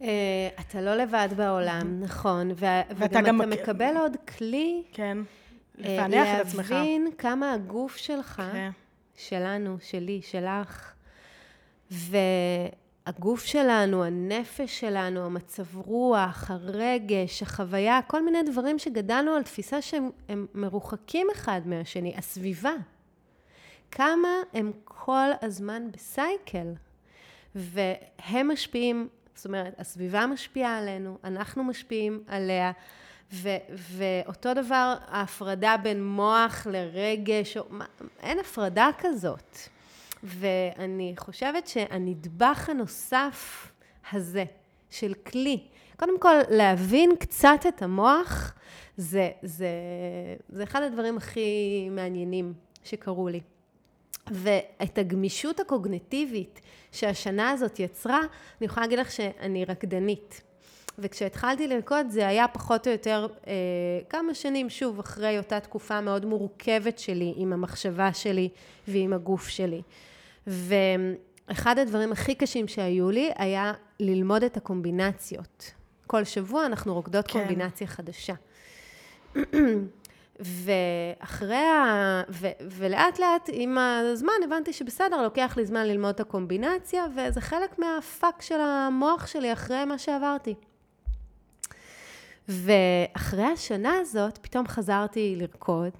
[0.00, 0.04] Uh,
[0.60, 2.66] אתה לא לבד בעולם, נכון, ו-
[2.96, 3.60] וגם אתה מק...
[3.60, 5.24] מקבל עוד כלי, כן, אה,
[5.78, 6.70] לפענח את עצמך.
[6.70, 8.70] להבין כמה הגוף שלך, כן.
[9.16, 10.92] שלנו, שלי, שלך,
[11.92, 12.16] ו...
[13.06, 20.10] הגוף שלנו, הנפש שלנו, המצב רוח, הרגש, החוויה, כל מיני דברים שגדלנו על תפיסה שהם
[20.54, 22.74] מרוחקים אחד מהשני, הסביבה.
[23.90, 26.72] כמה הם כל הזמן בסייקל,
[27.54, 32.72] והם משפיעים, זאת אומרת, הסביבה משפיעה עלינו, אנחנו משפיעים עליה,
[33.32, 37.64] ו- ואותו דבר ההפרדה בין מוח לרגש, או,
[38.20, 39.75] אין הפרדה כזאת.
[40.26, 43.72] ואני חושבת שהנדבך הנוסף
[44.12, 44.44] הזה,
[44.90, 45.60] של כלי,
[45.96, 48.54] קודם כל להבין קצת את המוח,
[48.96, 49.68] זה, זה,
[50.48, 52.52] זה אחד הדברים הכי מעניינים
[52.84, 53.40] שקרו לי.
[54.30, 56.60] ואת הגמישות הקוגנטיבית
[56.92, 60.42] שהשנה הזאת יצרה, אני יכולה להגיד לך שאני רקדנית.
[60.98, 63.52] וכשהתחלתי לרקוד זה היה פחות או יותר אה,
[64.08, 68.48] כמה שנים, שוב, אחרי אותה תקופה מאוד מורכבת שלי עם המחשבה שלי
[68.88, 69.82] ועם הגוף שלי.
[70.46, 75.72] ואחד הדברים הכי קשים שהיו לי היה ללמוד את הקומבינציות.
[76.06, 77.32] כל שבוע אנחנו רוקדות כן.
[77.38, 78.34] קומבינציה חדשה.
[80.40, 82.22] ואחרי ה...
[82.30, 82.46] ו...
[82.60, 88.42] ולאט לאט עם הזמן הבנתי שבסדר, לוקח לי זמן ללמוד את הקומבינציה, וזה חלק מהפאק
[88.42, 90.54] של המוח שלי אחרי מה שעברתי.
[92.48, 95.92] ואחרי השנה הזאת, פתאום חזרתי לרקוד,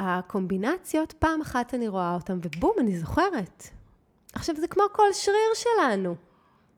[0.00, 3.64] והקומבינציות, פעם אחת אני רואה אותן, ובום, אני זוכרת.
[4.32, 6.14] עכשיו, זה כמו כל שריר שלנו.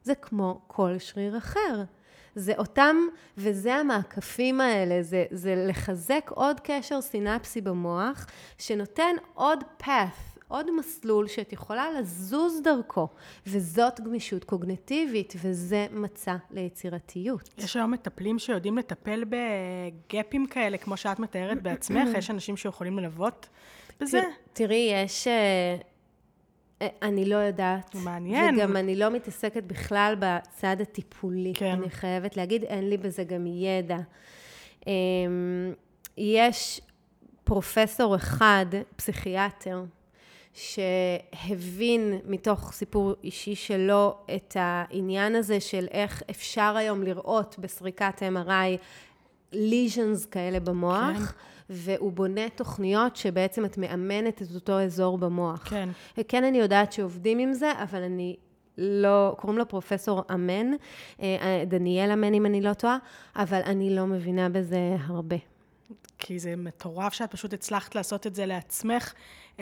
[0.03, 1.83] זה כמו כל שריר אחר.
[2.35, 2.97] זה אותם,
[3.37, 8.27] וזה המעקפים האלה, זה, זה לחזק עוד קשר סינפסי במוח,
[8.59, 13.09] שנותן עוד path, עוד מסלול שאת יכולה לזוז דרכו,
[13.47, 17.55] וזאת גמישות קוגנטיבית, וזה מצע ליצירתיות.
[17.59, 23.49] יש היום מטפלים שיודעים לטפל בגפים כאלה, כמו שאת מתארת בעצמך, יש אנשים שיכולים ללוות
[24.01, 24.21] בזה.
[24.53, 25.27] תראי, יש...
[25.27, 25.77] אה,
[26.83, 27.95] אה, אני לא יודעת.
[27.95, 28.55] מעניין.
[28.55, 31.53] וגם אני לא מתעסקת בכלל בצד הטיפולי.
[31.55, 31.71] כן.
[31.71, 33.99] אני חייבת להגיד, אין לי בזה גם ידע.
[34.87, 34.93] אמ,
[36.17, 36.81] יש
[37.45, 39.85] פרופסור אחד, פסיכיאטר,
[40.55, 48.79] שהבין מתוך סיפור אישי שלו את העניין הזה של איך אפשר היום לראות בסריקת MRI
[49.53, 51.17] ליז'נס כאלה במוח.
[51.17, 51.53] כן.
[51.71, 55.69] והוא בונה תוכניות שבעצם את מאמנת את אותו אזור במוח.
[55.69, 55.89] כן.
[56.19, 58.37] וכן, אני יודעת שעובדים עם זה, אבל אני
[58.79, 60.67] לא, קוראים לו פרופסור אמן,
[61.23, 62.99] אה, דניאל אמן אם אני לא טועה,
[63.37, 65.37] אבל אני לא מבינה בזה הרבה.
[66.19, 69.13] כי זה מטורף שאת פשוט הצלחת לעשות את זה לעצמך,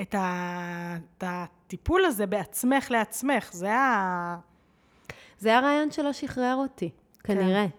[0.03, 0.97] את, ה...
[1.19, 4.37] את הטיפול הזה בעצמך לעצמך, זה ה...
[5.39, 6.91] זה הרעיון שלא שחרר אותי,
[7.25, 7.67] כנראה.
[7.69, 7.77] כן.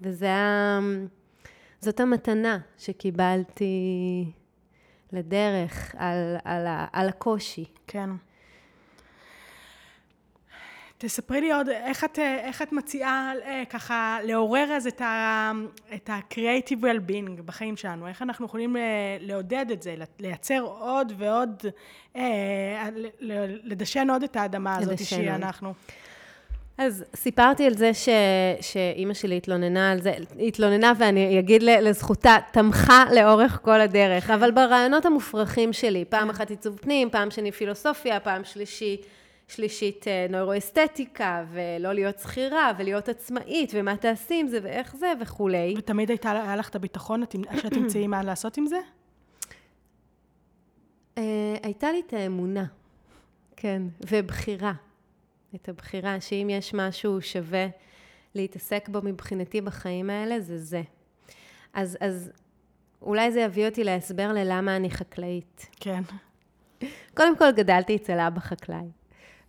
[0.00, 0.78] וזה ה...
[1.80, 4.32] זאת המתנה שקיבלתי
[5.12, 7.64] לדרך על, על, על הקושי.
[7.86, 8.10] כן.
[10.98, 17.42] תספרי לי עוד, איך את, איך את מציעה אה, ככה לעורר אז את ה-creative well-being
[17.44, 18.08] בחיים שלנו?
[18.08, 18.82] איך אנחנו יכולים אה,
[19.20, 21.62] לעודד את זה, לייצר עוד ועוד,
[22.16, 22.88] אה,
[23.64, 25.74] לדשן עוד את האדמה הזאת שהיא אנחנו?
[26.78, 28.08] אז סיפרתי על זה ש...
[28.60, 35.06] שאימא שלי התלוננה על זה, התלוננה ואני אגיד לזכותה, תמכה לאורך כל הדרך, אבל ברעיונות
[35.06, 38.96] המופרכים שלי, פעם אחת עיצוב פנים, פעם שני פילוסופיה, פעם שלישי,
[39.56, 45.74] שלישית אה, נוירואסתטיקה, ולא להיות שכירה, ולהיות עצמאית, ומה תעשי עם זה, ואיך זה, וכולי.
[45.78, 47.22] ותמיד הייתה, היה לך את הביטחון
[47.62, 48.78] שאת תמצאי מה לעשות עם זה?
[51.18, 52.64] אה, הייתה לי את האמונה,
[53.56, 54.72] כן, ובחירה.
[55.54, 57.66] את הבחירה, שאם יש משהו שווה
[58.34, 60.82] להתעסק בו מבחינתי בחיים האלה, זה זה.
[61.74, 62.30] אז, אז
[63.02, 65.66] אולי זה יביא אותי להסבר ללמה אני חקלאית.
[65.80, 66.02] כן.
[67.16, 69.03] קודם כל, גדלתי אצל אבא חקלאי.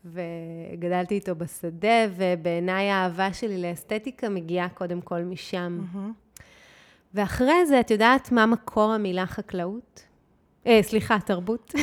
[0.06, 5.80] וגדלתי איתו בשדה, ובעיניי האהבה שלי לאסתטיקה מגיעה קודם כל משם.
[5.80, 6.42] Mm-hmm.
[7.14, 10.04] ואחרי זה, את יודעת מה מקור המילה חקלאות?
[10.68, 11.74] אה, סליחה, תרבות.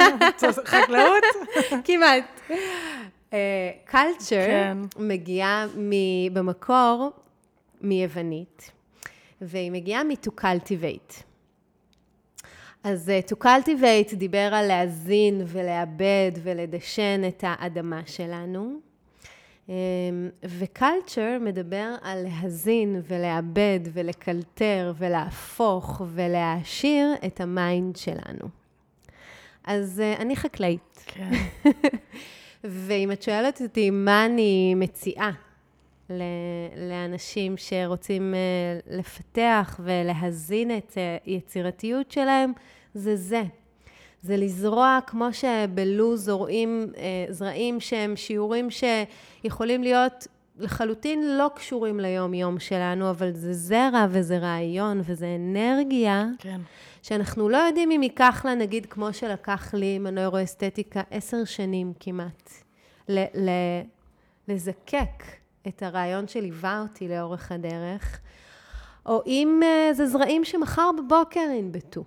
[0.64, 1.24] חקלאות?
[1.86, 2.40] כמעט.
[3.84, 4.78] קלצ'ר uh, כן.
[4.98, 5.66] מגיעה
[6.32, 7.10] במקור
[7.80, 8.70] מיוונית,
[9.40, 11.25] והיא מגיעה מ-to cultivate.
[12.88, 18.78] אז to cultivate דיבר על להזין ולעבד ולדשן את האדמה שלנו,
[19.66, 19.70] um,
[20.44, 28.48] ו culture מדבר על להזין ולעבד ולקלטר ולהפוך ולהעשיר את ה mind שלנו.
[29.64, 31.04] אז uh, אני חקלאית.
[31.06, 31.30] כן.
[32.64, 35.30] ואם את שואלת אותי מה אני מציעה
[36.76, 42.52] לאנשים שרוצים אה, לפתח ולהזין את היצירתיות אה, שלהם,
[42.96, 43.42] זה זה.
[44.22, 50.26] זה לזרוע כמו שבו זורעים אה, זרעים שהם שיעורים שיכולים להיות
[50.58, 56.60] לחלוטין לא קשורים ליום-יום שלנו, אבל זה זרע וזה רעיון וזה אנרגיה, כן.
[57.02, 62.50] שאנחנו לא יודעים אם ייקח לה, נגיד, כמו שלקח לי עם הנוירואסתטיקה, עשר שנים כמעט,
[63.08, 63.82] ל- ל-
[64.48, 65.22] לזקק
[65.68, 68.20] את הרעיון שליווה אותי לאורך הדרך,
[69.06, 72.04] או אם uh, זה זרעים שמחר בבוקר ינבטו.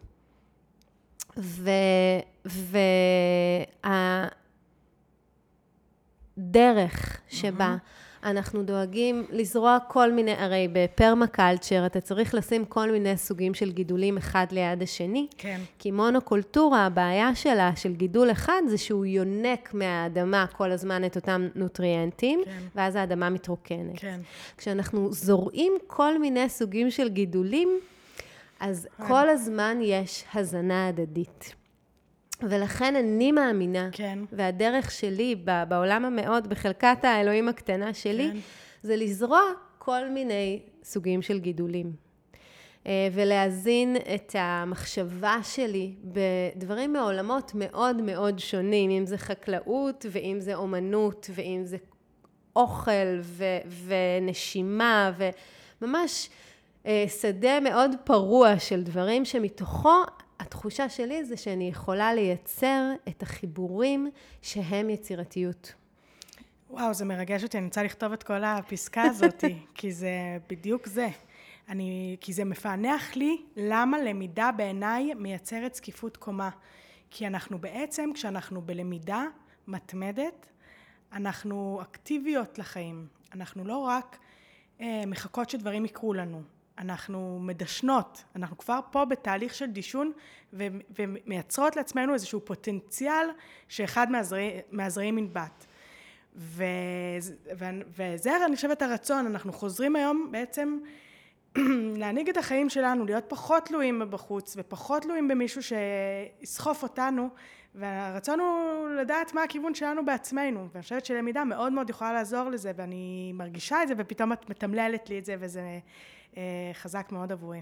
[6.38, 7.78] והדרך שבה...
[8.24, 14.18] אנחנו דואגים לזרוע כל מיני, הרי בפרמקלצ'ר אתה צריך לשים כל מיני סוגים של גידולים
[14.18, 15.28] אחד ליד השני.
[15.38, 15.62] כן.
[15.80, 21.48] כי מונוקולטורה, הבעיה שלה, של גידול אחד, זה שהוא יונק מהאדמה כל הזמן את אותם
[21.56, 22.60] נוטריאנטים, כן.
[22.76, 24.00] ואז האדמה מתרוקנת.
[24.00, 24.20] כן.
[24.58, 27.80] כשאנחנו זורעים כל מיני סוגים של גידולים,
[28.60, 29.08] אז כן.
[29.08, 31.56] כל הזמן יש הזנה הדדית.
[32.42, 34.20] ולכן אני מאמינה, כן.
[34.32, 35.36] והדרך שלי
[35.68, 38.40] בעולם המאוד, בחלקת האלוהים הקטנה שלי, כן.
[38.84, 39.42] זה לזרוע
[39.78, 41.94] כל מיני סוגים של גידולים.
[42.88, 50.56] אה, ולהזין את המחשבה שלי בדברים מעולמות מאוד מאוד שונים, אם זה חקלאות, ואם זה
[50.56, 51.78] אומנות, ואם זה
[52.56, 55.12] אוכל, ו- ונשימה,
[55.82, 56.30] וממש
[57.22, 60.04] שדה מאוד פרוע של דברים שמתוכו
[60.40, 64.12] התחושה שלי זה שאני יכולה לייצר את החיבורים
[64.42, 65.74] שהם יצירתיות.
[66.70, 69.44] וואו, זה מרגש אותי, אני רוצה לכתוב את כל הפסקה הזאת,
[69.76, 71.08] כי זה בדיוק זה.
[71.70, 76.50] אני, כי זה מפענח לי למה למידה בעיניי מייצרת זקיפות קומה.
[77.10, 79.26] כי אנחנו בעצם, כשאנחנו בלמידה
[79.68, 80.48] מתמדת,
[81.14, 83.08] אנחנו אקטיביות לחיים.
[83.34, 84.18] אנחנו לא רק
[84.82, 86.42] אה, מחכות שדברים יקרו לנו,
[86.80, 90.12] אנחנו מדשנות, אנחנו כבר פה בתהליך של דישון
[90.54, 93.28] ומייצרות לעצמנו איזשהו פוטנציאל
[93.68, 94.08] שאחד
[94.72, 95.66] מהזרעים ינבט.
[96.36, 96.64] ו-
[97.58, 97.66] ו-
[97.98, 100.78] וזה אני חושבת הרצון, אנחנו חוזרים היום בעצם
[102.02, 107.30] להנהיג את החיים שלנו, להיות פחות תלויים בחוץ ופחות תלויים במישהו שיסחוף אותנו
[107.76, 110.68] והרצון הוא לדעת מה הכיוון שלנו בעצמנו.
[110.72, 115.10] ואני חושבת שלמידה מאוד מאוד יכולה לעזור לזה ואני מרגישה את זה ופתאום את מתמללת
[115.10, 115.80] לי את זה וזה
[116.74, 117.62] חזק מאוד עבורי.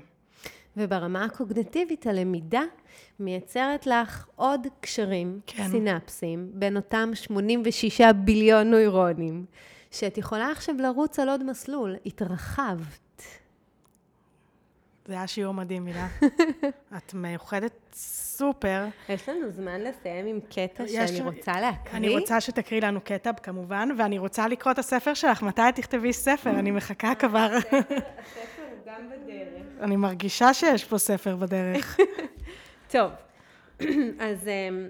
[0.78, 2.62] וברמה הקוגנטיבית הלמידה
[3.20, 5.68] מייצרת לך עוד קשרים כן.
[5.68, 9.46] סינפסיים בין אותם 86 ביליון נוירונים,
[9.92, 13.22] שאת יכולה עכשיו לרוץ על עוד מסלול, התרחבת.
[15.06, 16.08] זה היה שיעור מדהים, מילה.
[16.98, 18.86] את מיוחדת סופר.
[19.10, 21.98] יש לנו זמן לסיים עם קטע שאני רוצה להקריא?
[21.98, 25.44] אני רוצה שתקריא לנו קטע, כמובן, ואני רוצה לקרוא את הספר שלך.
[25.44, 26.50] מתי תכתבי ספר?
[26.50, 27.50] אני מחכה כבר.
[27.58, 28.57] הספר
[28.98, 29.64] גם בדרך.
[29.82, 31.98] אני מרגישה שיש פה ספר בדרך.
[32.92, 33.12] טוב,
[34.20, 34.88] אז אמ,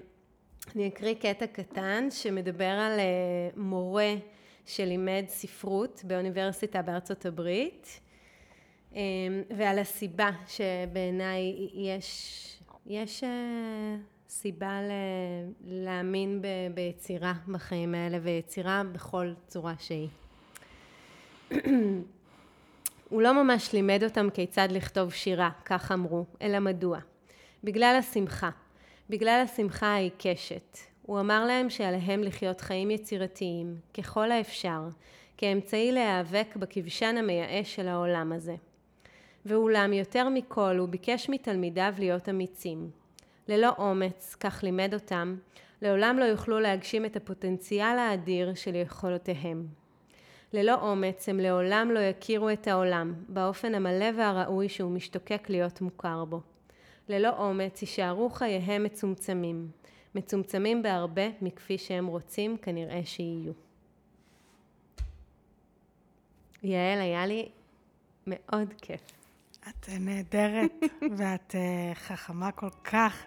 [0.76, 3.04] אני אקריא קטע קטן שמדבר על אה,
[3.56, 4.14] מורה
[4.66, 8.00] שלימד ספרות באוניברסיטה בארצות הברית.
[8.92, 8.98] אמ,
[9.56, 13.96] ועל הסיבה שבעיניי יש, יש אה,
[14.28, 14.92] סיבה ל,
[15.64, 20.08] להאמין ב, ביצירה בחיים האלה, ויצירה בכל צורה שהיא.
[23.08, 26.98] הוא לא ממש לימד אותם כיצד לכתוב שירה, כך אמרו, אלא מדוע?
[27.64, 28.50] בגלל השמחה.
[29.10, 30.78] בגלל השמחה העיקשת.
[31.02, 34.80] הוא אמר להם שעליהם לחיות חיים יצירתיים, ככל האפשר,
[35.36, 38.54] כאמצעי להיאבק בכבשן המייאש של העולם הזה.
[39.46, 42.90] ואולם יותר מכל הוא ביקש מתלמידיו להיות אמיצים.
[43.48, 45.36] ללא אומץ, כך לימד אותם,
[45.82, 49.77] לעולם לא יוכלו להגשים את הפוטנציאל האדיר של יכולותיהם.
[50.52, 56.24] ללא אומץ הם לעולם לא יכירו את העולם באופן המלא והראוי שהוא משתוקק להיות מוכר
[56.24, 56.40] בו.
[57.08, 59.68] ללא אומץ יישארו חייהם מצומצמים,
[60.14, 63.52] מצומצמים בהרבה מכפי שהם רוצים כנראה שיהיו.
[66.62, 67.48] יעל, היה לי
[68.26, 69.00] מאוד כיף.
[69.68, 70.72] את נהדרת,
[71.18, 73.24] ואת uh, חכמה כל כך.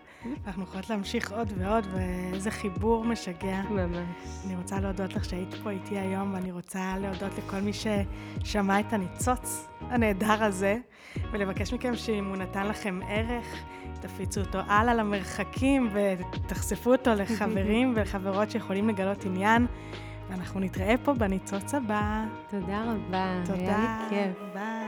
[0.47, 3.61] אנחנו יכולות להמשיך עוד ועוד, ואיזה חיבור משגע.
[3.69, 3.97] ממש.
[4.45, 8.93] אני רוצה להודות לך שהיית פה איתי היום, ואני רוצה להודות לכל מי ששמע את
[8.93, 10.77] הניצוץ הנהדר הזה,
[11.31, 13.45] ולבקש מכם שאם הוא נתן לכם ערך,
[14.01, 19.67] תפיצו אותו הלאה למרחקים, ותחשפו אותו לחברים ולחברות שיכולים לגלות עניין.
[20.29, 22.25] ואנחנו נתראה פה בניצוץ הבא.
[22.49, 23.41] תודה רבה.
[23.45, 23.59] תודה.
[23.59, 24.37] היה לי כיף.
[24.53, 24.80] ביי.